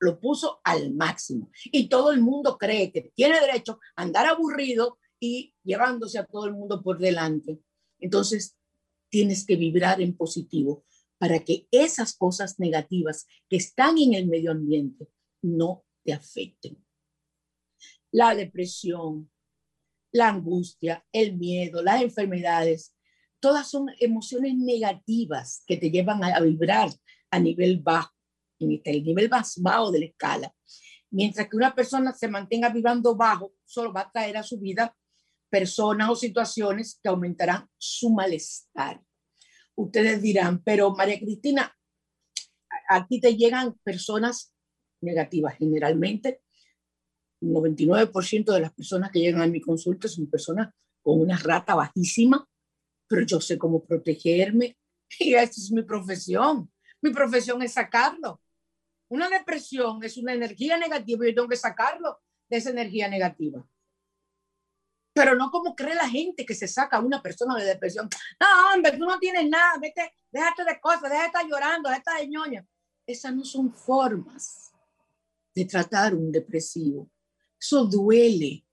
[0.00, 1.50] lo puso al máximo.
[1.66, 6.46] Y todo el mundo cree que tiene derecho a andar aburrido y llevándose a todo
[6.46, 7.60] el mundo por delante.
[7.98, 8.56] Entonces,
[9.10, 10.84] tienes que vibrar en positivo
[11.18, 15.08] para que esas cosas negativas que están en el medio ambiente
[15.42, 16.82] no te afecten.
[18.10, 19.30] La depresión,
[20.12, 22.94] la angustia, el miedo, las enfermedades,
[23.38, 26.90] todas son emociones negativas que te llevan a, vibrar
[27.30, 28.14] a nivel bajo,
[28.60, 30.54] el nivel más bajo de la escala.
[31.10, 34.94] Mientras que una persona se mantenga vibrando bajo, solo va a traer a su vida
[35.48, 39.02] personas o situaciones que aumentarán su malestar.
[39.74, 41.76] Ustedes dirán, pero María Cristina,
[42.88, 44.54] aquí te llegan personas
[45.00, 45.56] negativas.
[45.56, 46.42] Generalmente,
[47.40, 52.46] 99% de las personas que llegan a mi consulta son personas con una rata bajísima,
[53.08, 54.76] pero yo sé cómo protegerme
[55.18, 56.70] y esa es mi profesión.
[57.02, 58.40] Mi profesión es sacarlo.
[59.10, 63.66] Una depresión es una energía negativa y yo tengo que sacarlo de esa energía negativa.
[65.12, 68.08] Pero no como cree la gente que se saca a una persona de depresión.
[68.38, 72.20] No, hombre, tú no tienes nada, vete, déjate de cosas, déjate de estar llorando, déjate
[72.20, 72.66] de ñoña.
[73.04, 74.72] Esas no son formas
[75.52, 77.10] de tratar un depresivo.
[77.58, 78.64] Eso duele.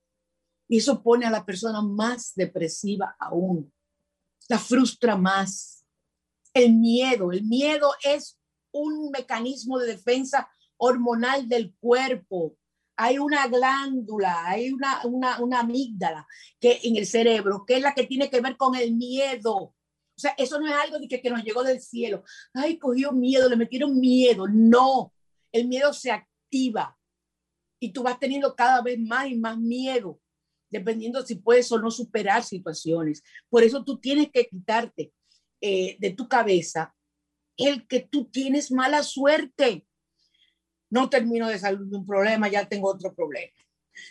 [0.68, 3.72] Y eso pone a la persona más depresiva aún.
[4.48, 5.84] La frustra más.
[6.54, 7.32] El miedo.
[7.32, 8.37] El miedo es
[8.72, 12.56] un mecanismo de defensa hormonal del cuerpo.
[12.96, 15.02] Hay una glándula, hay una,
[15.38, 16.26] una, amígdala
[16.58, 19.54] que en el cerebro, que es la que tiene que ver con el miedo.
[19.54, 19.74] O
[20.20, 22.24] sea, eso no es algo de que, que nos llegó del cielo.
[22.52, 24.48] Ay, cogió miedo, le metieron miedo.
[24.48, 25.12] No,
[25.52, 26.98] el miedo se activa
[27.80, 30.20] y tú vas teniendo cada vez más y más miedo,
[30.70, 33.22] dependiendo si puedes o no superar situaciones.
[33.48, 35.12] Por eso tú tienes que quitarte
[35.60, 36.94] eh, de tu cabeza
[37.58, 39.84] el que tú tienes mala suerte.
[40.90, 43.52] No termino de salir de un problema, ya tengo otro problema.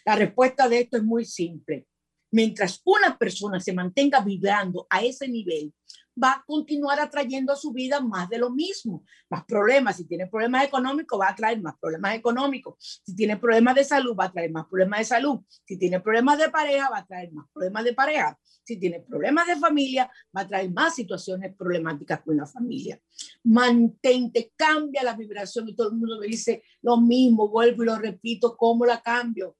[0.05, 1.87] La respuesta de esto es muy simple.
[2.31, 5.73] Mientras una persona se mantenga vibrando a ese nivel,
[6.21, 9.97] va a continuar atrayendo a su vida más de lo mismo, más problemas.
[9.97, 13.01] Si tiene problemas económicos, va a traer más problemas económicos.
[13.05, 15.39] Si tiene problemas de salud, va a traer más problemas de salud.
[15.65, 18.37] Si tiene problemas de pareja, va a traer más problemas de pareja.
[18.63, 22.99] Si tiene problemas de familia, va a traer más situaciones problemáticas con la familia.
[23.43, 27.97] Mantente, cambia la vibración y todo el mundo me dice lo mismo, vuelvo y lo
[27.97, 29.55] repito, ¿cómo la cambio?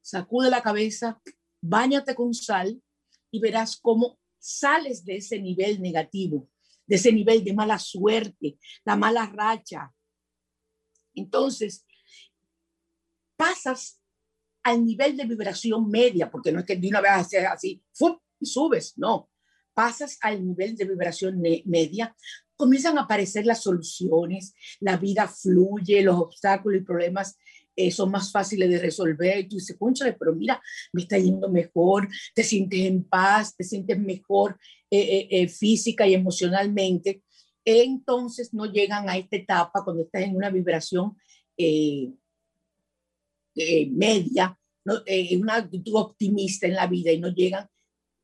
[0.00, 1.20] Sacude la cabeza,
[1.60, 2.80] báñate con sal
[3.30, 6.48] y verás cómo sales de ese nivel negativo,
[6.86, 9.92] de ese nivel de mala suerte, la mala racha.
[11.14, 11.84] Entonces,
[13.36, 14.00] pasas
[14.62, 17.82] al nivel de vibración media, porque no es que de una vez haces así,
[18.40, 19.30] subes, no,
[19.74, 22.14] pasas al nivel de vibración media,
[22.56, 27.38] comienzan a aparecer las soluciones, la vida fluye, los obstáculos y problemas
[27.80, 29.38] eh, son más fáciles de resolver.
[29.38, 30.60] Y tú dices, conchale, pero mira,
[30.92, 34.58] me está yendo mejor, te sientes en paz, te sientes mejor
[34.90, 37.22] eh, eh, física y emocionalmente.
[37.64, 41.16] Entonces no llegan a esta etapa cuando estás en una vibración
[43.54, 44.94] media, ¿no?
[45.40, 47.68] una actitud optimista en la vida y no llegan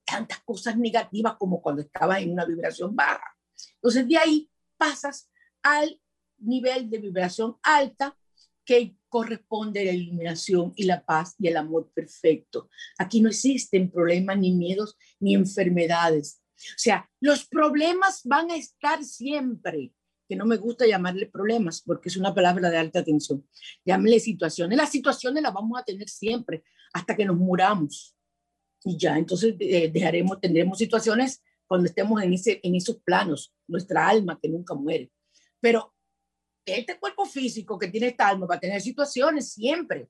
[0.04, 3.36] tantas cosas negativas como cuando estabas en una vibración baja.
[3.74, 5.30] Entonces de ahí pasas
[5.62, 6.00] al
[6.38, 8.16] nivel de vibración alta
[8.64, 12.68] que corresponde la iluminación y la paz y el amor perfecto.
[12.98, 16.42] Aquí no existen problemas, ni miedos, ni enfermedades.
[16.56, 19.92] O sea, los problemas van a estar siempre,
[20.28, 23.46] que no me gusta llamarle problemas porque es una palabra de alta tensión.
[23.84, 24.76] Llámele situaciones.
[24.78, 28.16] Las situaciones las vamos a tener siempre hasta que nos muramos.
[28.84, 34.08] Y ya, entonces eh, dejaremos, tendremos situaciones cuando estemos en, ese, en esos planos, nuestra
[34.08, 35.10] alma que nunca muere.
[35.60, 35.93] Pero
[36.66, 40.08] este cuerpo físico que tiene esta alma va a tener situaciones siempre.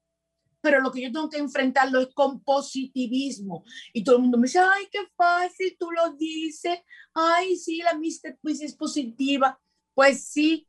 [0.60, 3.64] Pero lo que yo tengo que enfrentarlo es con positivismo.
[3.92, 6.78] Y todo el mundo me dice, ay, qué fácil, tú lo dices.
[7.12, 8.38] Ay, sí, la Mr.
[8.40, 9.60] Quiz es positiva.
[9.92, 10.66] Pues sí,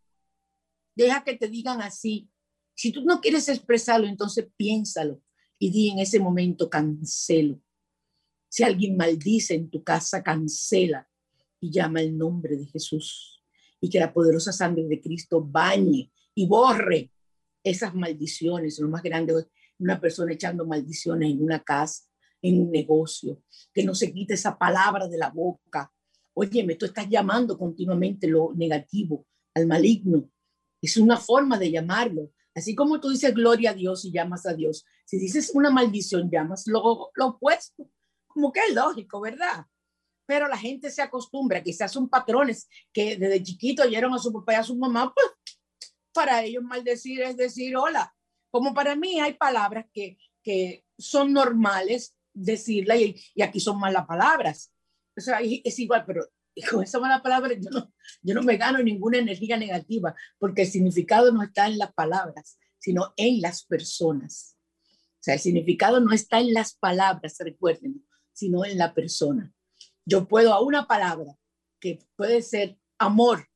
[0.95, 2.29] deja que te digan así.
[2.73, 5.21] Si tú no quieres expresarlo, entonces piénsalo
[5.57, 7.61] y di en ese momento cancelo.
[8.49, 11.09] Si alguien maldice en tu casa, cancela
[11.61, 13.34] y llama el nombre de Jesús
[13.85, 17.11] y que la poderosa sangre de Cristo bañe y borre
[17.63, 18.79] esas maldiciones.
[18.79, 22.05] Lo más grande es una persona echando maldiciones en una casa,
[22.41, 25.93] en un negocio, que no se quite esa palabra de la boca.
[26.33, 30.31] Oye, me tú estás llamando continuamente lo negativo, al maligno.
[30.81, 32.31] Es una forma de llamarlo.
[32.55, 36.31] Así como tú dices gloria a Dios y llamas a Dios, si dices una maldición,
[36.31, 37.87] llamas lo, lo opuesto.
[38.25, 39.67] Como que es lógico, ¿verdad?
[40.25, 44.53] Pero la gente se acostumbra, quizás son patrones que desde chiquito oyeron a su papá
[44.53, 45.27] y a su mamá, pues
[46.13, 48.13] para ellos maldecir es decir hola.
[48.49, 54.05] Como para mí hay palabras que, que son normales decirla y, y aquí son malas
[54.05, 54.71] palabras.
[55.17, 56.25] O sea, es igual, pero
[56.71, 60.67] con esa mala palabra yo no, yo no me gano ninguna energía negativa, porque el
[60.67, 64.57] significado no está en las palabras, sino en las personas.
[65.15, 69.54] O sea, el significado no está en las palabras, recuerden, sino en la persona
[70.05, 71.37] yo puedo a una palabra
[71.79, 73.47] que puede ser amor,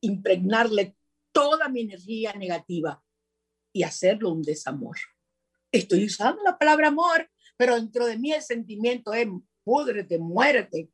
[0.00, 0.96] impregnarle
[1.32, 3.02] toda mi energía negativa
[3.72, 4.96] y hacerlo un desamor.
[5.72, 9.28] Estoy usando la palabra amor, pero dentro de mí el sentimiento es
[9.62, 10.90] púdrete, muérete.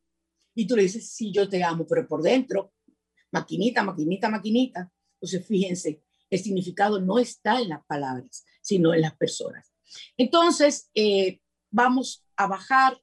[0.55, 2.73] Y tú le dices, sí, yo te amo, pero por dentro,
[3.31, 4.93] maquinita, maquinita, maquinita.
[5.15, 9.73] Entonces, fíjense, el significado no está en las palabras, sino en las personas.
[10.17, 11.41] Entonces, eh,
[11.71, 12.99] vamos a bajar,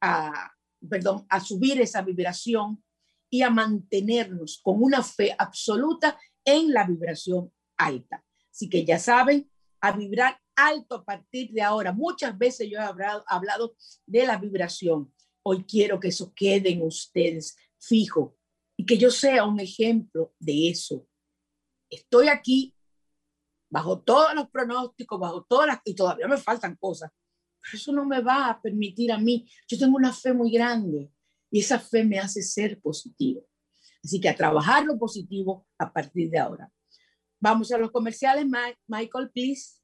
[0.00, 0.55] a,
[0.88, 2.82] perdón, a subir esa vibración
[3.30, 8.24] y a mantenernos con una fe absoluta en la vibración alta.
[8.50, 11.92] Así que ya saben, a vibrar alto a partir de ahora.
[11.92, 13.76] Muchas veces yo he hablado, hablado
[14.06, 15.12] de la vibración.
[15.42, 18.36] Hoy quiero que eso quede en ustedes fijo
[18.76, 21.06] y que yo sea un ejemplo de eso.
[21.90, 22.74] Estoy aquí
[23.70, 27.10] bajo todos los pronósticos, bajo todas y todavía me faltan cosas,
[27.72, 29.48] eso no me va a permitir a mí.
[29.68, 31.10] Yo tengo una fe muy grande
[31.50, 33.46] y esa fe me hace ser positivo.
[34.04, 36.70] Así que a trabajar lo positivo a partir de ahora.
[37.40, 38.46] Vamos a los comerciales,
[38.86, 39.80] Michael, please.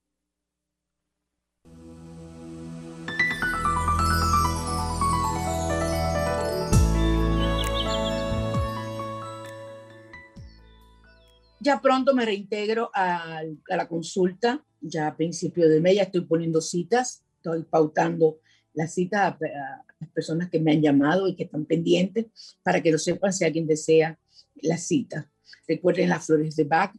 [11.62, 16.60] Ya pronto me reintegro a, la consulta, ya a principio de mes ya estoy poniendo
[16.60, 18.38] citas, estoy pautando
[18.72, 22.26] las citas a, las personas que me han llamado y que están pendientes
[22.62, 24.18] para que lo sepan si alguien desea
[24.56, 25.30] la cita.
[25.66, 26.92] Recuerden las flores de Bach,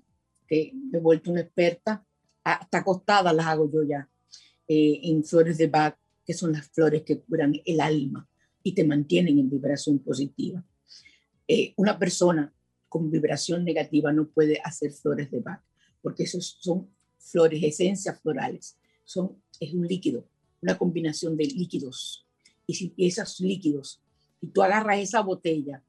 [0.48, 2.06] que me he vuelto una experta,
[2.44, 4.10] hasta acostada las hago yo ya,
[4.68, 8.28] eh, en flores de Bach, que son las flores que curan el alma
[8.62, 10.64] y te mantienen en vibración positiva.
[11.48, 12.54] Eh, una persona
[12.88, 15.62] con vibración negativa no puede hacer flores de Bach,
[16.02, 18.78] porque esos son flores, esencias florales.
[19.04, 20.26] Son, es un líquido,
[20.64, 22.26] una combinación de líquidos.
[22.66, 24.01] Y si esos líquidos,
[24.41, 25.84] y tú agarras esa botella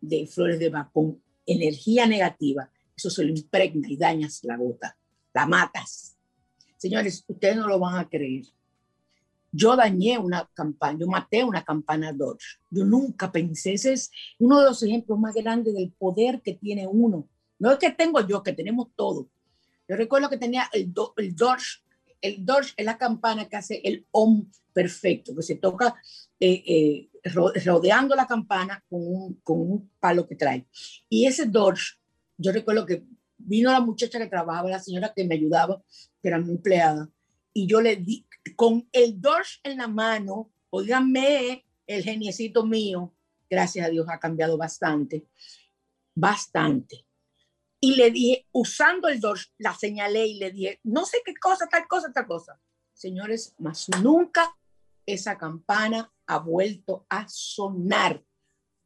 [0.00, 4.96] de flores de Bach con energía negativa, eso se lo impregna y dañas la gota,
[5.32, 6.16] la matas.
[6.76, 8.44] Señores, ustedes no lo van a creer.
[9.50, 12.60] Yo dañé una campaña, yo maté una campana Dodge.
[12.70, 16.86] Yo nunca pensé, ese es uno de los ejemplos más grandes del poder que tiene
[16.86, 17.28] uno.
[17.58, 19.28] No es que tengo yo, que tenemos todo.
[19.88, 21.82] Yo recuerdo que tenía el, el Dodge,
[22.20, 25.96] el Dodge es la campana que hace el OM perfecto, que se toca
[26.38, 27.10] eh, eh,
[27.64, 29.00] rodeando la campana con
[29.44, 30.66] un, palo que trae.
[31.08, 31.98] Y ese Dodge,
[32.36, 33.04] yo recuerdo que
[33.36, 35.82] vino la muchacha que trabajaba, la señora que me ayudaba,
[36.22, 37.10] que era mi empleada,
[37.52, 43.14] y yo le di, con el Dodge en la mano, oíganme, el geniecito mío,
[43.48, 45.26] gracias a Dios ha cambiado bastante,
[46.14, 47.07] bastante.
[47.80, 51.66] Y le dije, usando el Dodge, la señalé y le dije, no sé qué cosa,
[51.68, 52.60] tal cosa, tal cosa.
[52.92, 54.52] Señores, más nunca
[55.06, 58.24] esa campana ha vuelto a sonar.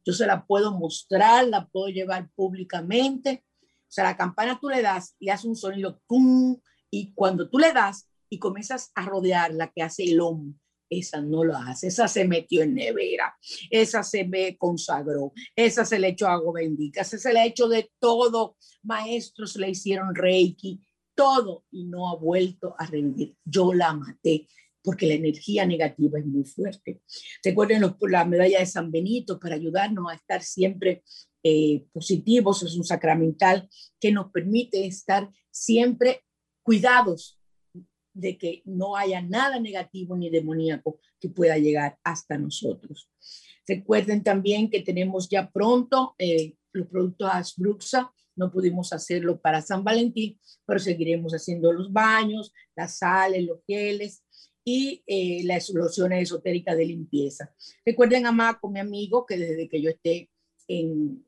[0.05, 3.45] Yo se la puedo mostrar, la puedo llevar públicamente.
[3.61, 6.59] O sea, la campana tú le das y hace un sonido, ¡pum!
[6.89, 11.21] y cuando tú le das, y comienzas a rodear la que hace el hombre, esa
[11.21, 13.35] no lo hace, esa se metió en nevera,
[13.69, 17.91] esa se me consagró, esa se le echó agua bendita, esa se le hecho de
[17.99, 20.81] todo, maestros le hicieron reiki,
[21.15, 23.35] todo y no ha vuelto a rendir.
[23.45, 24.47] Yo la maté
[24.83, 27.01] porque la energía negativa es muy fuerte.
[27.43, 31.03] Recuerden los, la medalla de San Benito para ayudarnos a estar siempre
[31.41, 33.69] eh, positivos, es un sacramental
[33.99, 36.23] que nos permite estar siempre
[36.61, 37.39] cuidados
[38.13, 43.09] de que no haya nada negativo ni demoníaco que pueda llegar hasta nosotros.
[43.67, 49.83] Recuerden también que tenemos ya pronto eh, los productos Asbruxa, no pudimos hacerlo para San
[49.83, 54.23] Valentín, pero seguiremos haciendo los baños, las sales, los geles
[54.65, 57.53] y eh, las soluciones esotéricas de limpieza.
[57.85, 60.29] Recuerden a con mi amigo, que desde que yo esté
[60.67, 61.25] en,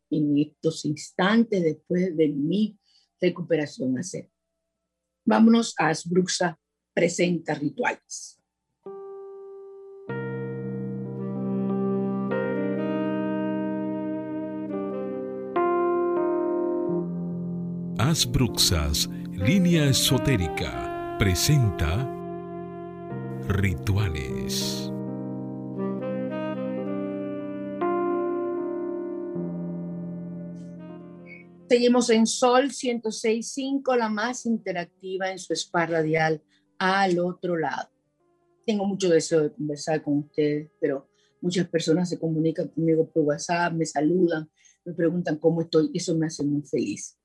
[0.10, 2.80] en estos instantes después de mi
[3.20, 4.30] recuperación hacer.
[5.26, 6.60] Vámonos a Asbruxa
[6.96, 8.42] Presenta Rituales.
[18.32, 22.10] Bruxas, línea esotérica, presenta
[23.50, 24.90] Rituales.
[31.68, 36.42] Seguimos en Sol 106.5, la más interactiva en su spa radial
[36.78, 37.90] al otro lado.
[38.66, 41.08] tengo mucho deseo de conversar con ustedes, pero
[41.40, 44.50] muchas personas se comunican conmigo por WhatsApp, me saludan,
[44.84, 47.16] me preguntan cómo estoy, eso me hace muy feliz.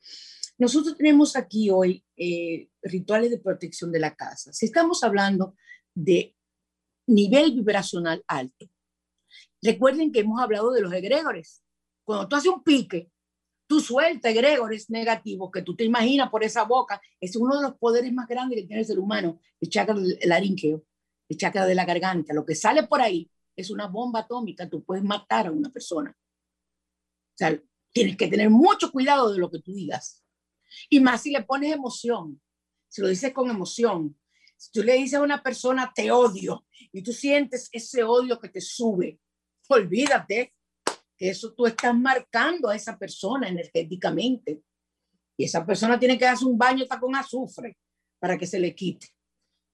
[0.59, 4.53] Nosotros tenemos aquí hoy eh, rituales de protección de la casa.
[4.53, 5.55] Si estamos hablando
[5.95, 6.37] de
[7.07, 8.69] nivel vibracional alto,
[9.63, 11.63] recuerden que hemos hablado de los egregores.
[12.05, 13.11] Cuando tú haces un pique,
[13.71, 17.01] tú sueltas egregores negativos que tú te imaginas por esa boca.
[17.21, 20.19] Es uno de los poderes más grandes que tiene el ser humano, el chakra del
[21.29, 22.35] el chakra de la garganta.
[22.35, 24.69] Lo que sale por ahí es una bomba atómica.
[24.69, 26.11] Tú puedes matar a una persona.
[26.11, 27.63] O sea,
[27.93, 30.25] tienes que tener mucho cuidado de lo que tú digas.
[30.89, 32.43] Y más si le pones emoción,
[32.89, 34.19] si lo dices con emoción,
[34.57, 38.49] si tú le dices a una persona te odio y tú sientes ese odio que
[38.49, 39.21] te sube,
[39.69, 40.57] olvídate
[41.29, 44.63] eso tú estás marcando a esa persona energéticamente.
[45.37, 47.77] Y esa persona tiene que darse un baño hasta con azufre
[48.19, 49.09] para que se le quite.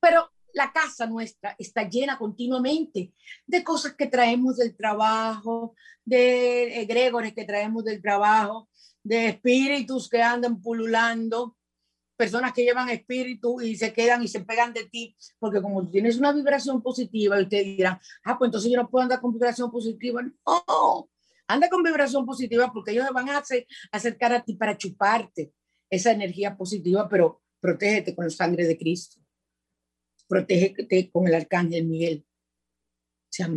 [0.01, 3.13] Pero la casa nuestra está llena continuamente
[3.47, 5.75] de cosas que traemos del trabajo,
[6.05, 8.69] de egregores que traemos del trabajo,
[9.03, 11.57] de espíritus que andan pululando,
[12.17, 15.91] personas que llevan espíritu y se quedan y se pegan de ti, porque como tú
[15.91, 19.33] tienes una vibración positiva, y ustedes dirán, ah, pues entonces yo no puedo andar con
[19.33, 20.23] vibración positiva.
[20.23, 21.11] No,
[21.49, 23.43] anda con vibración positiva porque ellos van a
[23.93, 25.53] acercar a ti para chuparte
[25.91, 29.21] esa energía positiva, pero protégete con la sangre de Cristo.
[30.29, 32.27] Protégete con el arcángel Miguel.
[32.27, 33.49] O sea,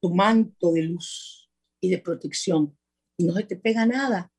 [0.00, 1.50] tu manto de luz
[1.80, 2.76] y de protección.
[3.16, 4.30] Y no se te pega nada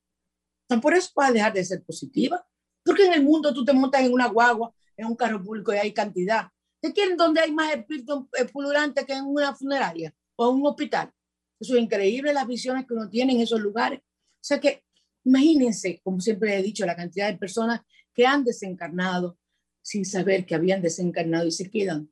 [0.82, 2.46] por eso va a dejar de ser positiva.
[2.84, 5.78] Porque en el mundo tú te montas en una guagua, en un carro público y
[5.78, 6.50] hay cantidad.
[6.82, 10.68] ¿De quién donde hay más espíritu eh, pululante que en una funeraria o en un
[10.68, 11.12] hospital?
[11.60, 14.00] Eso es increíble las visiones que uno tiene en esos lugares.
[14.00, 14.84] O sea que
[15.24, 17.82] imagínense, como siempre he dicho, la cantidad de personas
[18.14, 19.38] que han desencarnado
[19.82, 22.12] sin saber que habían desencarnado y se quedan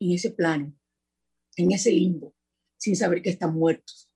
[0.00, 0.74] en ese plano,
[1.56, 2.34] en ese limbo,
[2.76, 4.08] sin saber que están muertos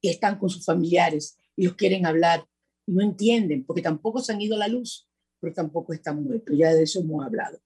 [0.00, 2.46] y están con sus familiares y los quieren hablar
[2.88, 5.06] no entienden, porque tampoco se han ido a la luz,
[5.40, 6.56] pero tampoco están muertos.
[6.56, 7.60] Ya de eso hemos hablado.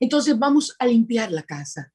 [0.00, 1.92] Entonces vamos a limpiar la casa.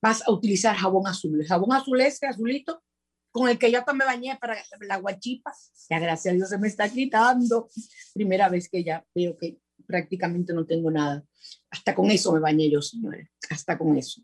[0.00, 1.38] Vas a utilizar jabón azul.
[1.38, 2.82] El jabón azul ese azulito
[3.30, 5.52] con el que yo también me bañé para la guachipa.
[5.88, 7.68] Ya gracias a Dios se me está quitando.
[8.14, 11.24] Primera vez que ya veo que prácticamente no tengo nada.
[11.70, 13.28] Hasta con eso me bañé yo, señores.
[13.50, 14.22] Hasta con eso.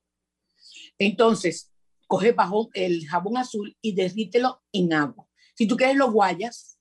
[0.98, 1.72] Entonces,
[2.06, 5.26] coge bajo el jabón azul y derrítelo en agua.
[5.54, 6.78] Si tú quieres lo guayas,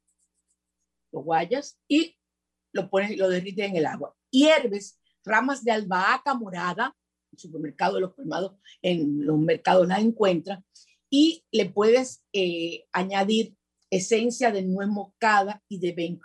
[1.11, 2.17] lo guayas y
[2.71, 4.15] lo pones lo derrites en el agua.
[4.29, 6.95] Hierves ramas de albahaca morada,
[7.31, 10.63] en supermercado de los colmados, en los mercados las encuentras,
[11.15, 13.55] y le puedes eh, añadir
[13.89, 16.19] esencia de nuez moscada y de Ben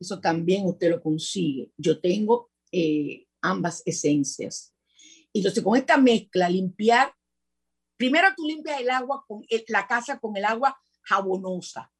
[0.00, 1.70] Eso también usted lo consigue.
[1.76, 4.72] Yo tengo eh, ambas esencias.
[5.30, 7.12] Y entonces con esta mezcla, limpiar,
[7.98, 11.92] primero tú limpias el agua con la casa con el agua jabonosa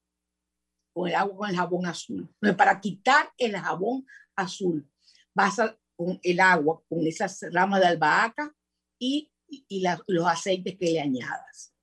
[0.95, 2.35] con el agua con el jabón azul.
[2.57, 4.91] para quitar el jabón azul,
[5.35, 5.57] vas
[5.95, 8.55] con el agua, con esas ramas de albahaca
[8.99, 11.75] y, y los aceites que le añadas.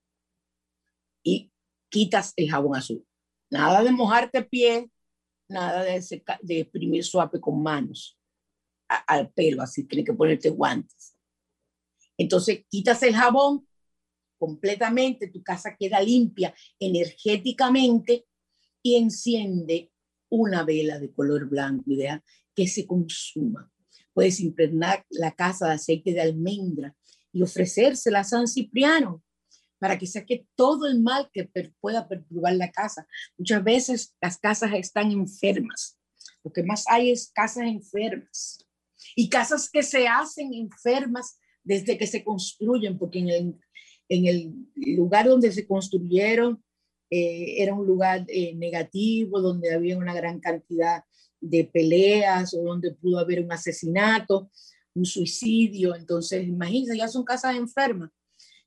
[1.23, 1.51] Y
[1.89, 3.05] quitas el jabón azul.
[3.49, 4.89] Nada de mojarte pie,
[5.47, 8.17] nada de, de exprimir suave con manos
[9.07, 11.15] al pelo, así tienes que ponerte guantes.
[12.17, 13.67] Entonces quitas el jabón
[14.37, 18.25] completamente, tu casa queda limpia energéticamente
[18.81, 19.91] y enciende
[20.29, 22.23] una vela de color blanco, idea
[22.55, 23.71] que se consuma.
[24.13, 26.95] Puedes impregnar la casa de aceite de almendra
[27.33, 29.21] y ofrecérsela a San Cipriano
[29.79, 31.49] para que saque todo el mal que
[31.81, 33.05] pueda perturbar la casa.
[33.37, 35.97] Muchas veces las casas están enfermas.
[36.41, 38.65] Lo que más hay es casas enfermas
[39.15, 43.59] y casas que se hacen enfermas desde que se construyen, porque en el,
[44.09, 44.53] en el
[44.95, 46.63] lugar donde se construyeron
[47.09, 51.03] eh, era un lugar eh, negativo, donde había una gran cantidad
[51.39, 54.49] de peleas o donde pudo haber un asesinato,
[54.95, 55.95] un suicidio.
[55.95, 58.11] Entonces, imagínense, ya son casas enfermas,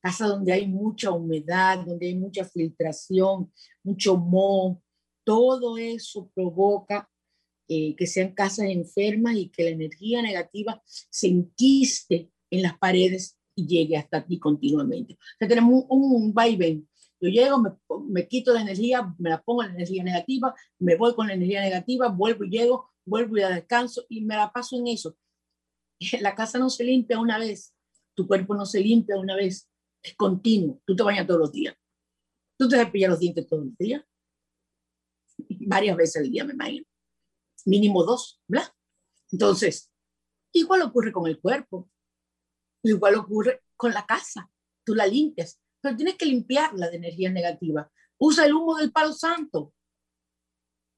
[0.00, 3.52] casas donde hay mucha humedad, donde hay mucha filtración,
[3.82, 4.82] mucho moho.
[5.24, 7.08] Todo eso provoca
[7.68, 13.36] eh, que sean casas enfermas y que la energía negativa se enquiste en las paredes
[13.56, 15.14] y llegue hasta ti continuamente.
[15.14, 16.86] O sea, tenemos un, un vaivén
[17.20, 17.70] yo llego, me,
[18.08, 21.34] me, quito la energía, me la pongo en la energía negativa, me voy con la
[21.34, 25.16] energía negativa, vuelvo y llego, vuelvo y descanso y me la paso en eso.
[26.20, 27.74] La casa no se limpia una vez,
[28.14, 29.70] tu cuerpo no se limpia una vez,
[30.02, 30.80] es continuo.
[30.86, 31.76] Tú te bañas todos los días.
[32.58, 34.02] Tú te cepillas los dientes todos los días.
[35.68, 36.86] Varias veces al día, me imagino.
[37.66, 38.72] Mínimo dos, ¿verdad?
[39.32, 39.92] Entonces,
[40.52, 41.90] igual ocurre con el cuerpo.
[42.82, 44.50] Igual ocurre con la casa.
[44.84, 47.90] Tú la limpias, pero tienes que limpiarla de energía negativa.
[48.18, 49.74] Usa el humo del palo santo.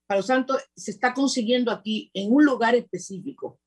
[0.06, 3.58] Palo santo se está consiguiendo aquí en un lugar específico.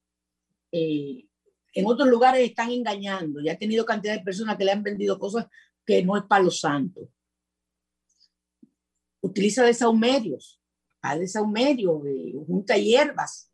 [0.72, 1.28] Eh,
[1.74, 3.41] en otros lugares están engañando.
[3.41, 5.47] Ya ha tenido cantidad de personas que le han vendido cosas
[5.86, 7.09] que no es palo santo.
[9.22, 10.59] Utiliza desaumerios.
[11.01, 13.51] Haz desaumerios, eh, junta hierbas,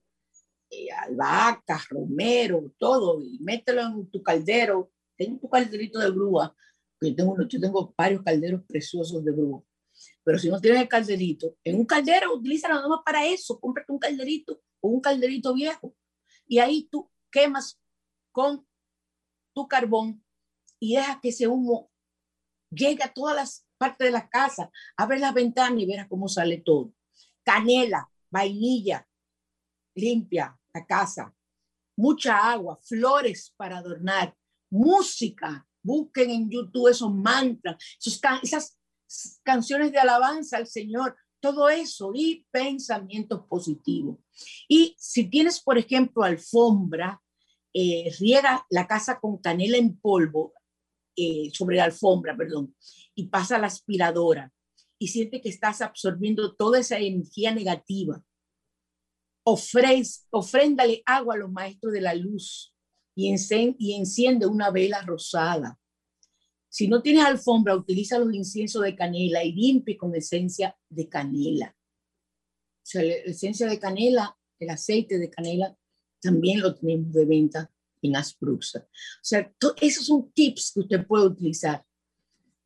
[0.70, 4.92] eh, albahacas, romero, todo, y mételo en tu caldero.
[5.16, 6.54] Tengo tu calderito de grúa,
[7.00, 9.64] yo tengo, yo tengo varios calderos preciosos de grúa.
[10.24, 13.60] Pero si no tienes el calderito, en un caldero utiliza nada más para eso.
[13.60, 15.96] Cómprate un calderito o un calderito viejo.
[16.48, 17.80] Y ahí tú quemas
[18.32, 18.66] con
[19.54, 20.24] tu carbón
[20.80, 21.92] y deja que ese humo
[22.70, 24.72] llegue a todas las partes de la casa.
[24.96, 26.94] Abre las ventanas y verás cómo sale todo.
[27.44, 29.08] Canela, vainilla,
[29.96, 31.34] limpia la casa.
[31.98, 34.36] Mucha agua, flores para adornar,
[34.70, 35.68] música.
[35.82, 38.78] Busquen en YouTube esos mantras, esas
[39.44, 44.18] canciones de alabanza al Señor, todo eso y pensamientos positivos.
[44.68, 47.22] Y si tienes, por ejemplo, alfombra,
[47.74, 50.54] eh, riega la casa con canela en polvo
[51.16, 52.76] eh, sobre la alfombra, perdón,
[53.16, 54.52] y pasa la aspiradora
[55.00, 58.24] y siente que estás absorbiendo toda esa energía negativa.
[59.44, 62.74] ofréndale agua a los maestros de la luz
[63.16, 65.80] y enciende una vela rosada
[66.70, 71.76] si no tienes alfombra, utiliza los inciensos de canela y limpie con esencia de canela.
[71.76, 75.76] O sea, la esencia de canela, el aceite de canela,
[76.22, 78.80] también lo tenemos de venta en Asbruxa.
[78.80, 79.52] O sea,
[79.82, 81.84] esos son tips que usted puede utilizar.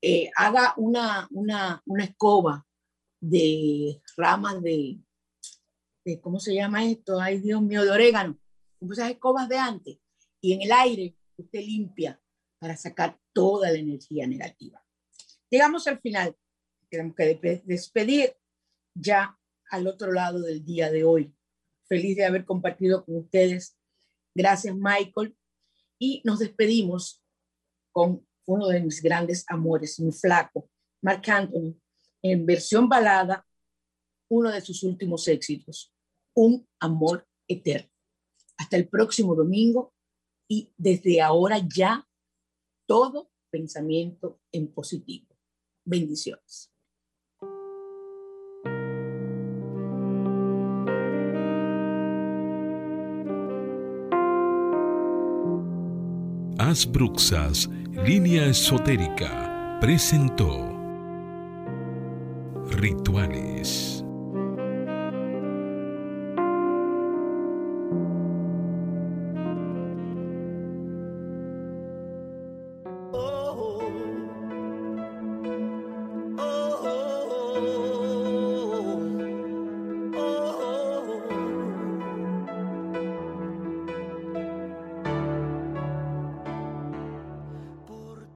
[0.01, 2.65] Eh, haga una, una, una, escoba
[3.19, 4.99] de ramas de,
[6.03, 7.19] de, ¿cómo se llama esto?
[7.19, 8.39] Ay, Dios mío, de orégano,
[8.79, 9.99] como esas escobas de antes.
[10.41, 12.19] Y en el aire usted limpia
[12.62, 14.86] para sacar toda la energía negativa.
[15.49, 16.38] Llegamos al final.
[16.89, 18.36] Tenemos que despedir
[18.93, 19.36] ya
[19.72, 21.34] al otro lado del día de hoy.
[21.88, 23.76] Feliz de haber compartido con ustedes.
[24.36, 25.36] Gracias, Michael.
[25.97, 27.24] Y nos despedimos
[27.91, 30.70] con uno de mis grandes amores, mi flaco,
[31.01, 31.76] Mark Anthony,
[32.22, 33.43] en versión balada,
[34.30, 35.91] uno de sus últimos éxitos,
[36.36, 37.91] Un amor eterno.
[38.57, 39.93] Hasta el próximo domingo
[40.47, 42.07] y desde ahora ya
[42.91, 45.27] todo pensamiento en positivo.
[45.85, 46.73] Bendiciones.
[56.57, 60.67] Asbruxas, línea esotérica, presentó
[62.71, 64.00] Rituales.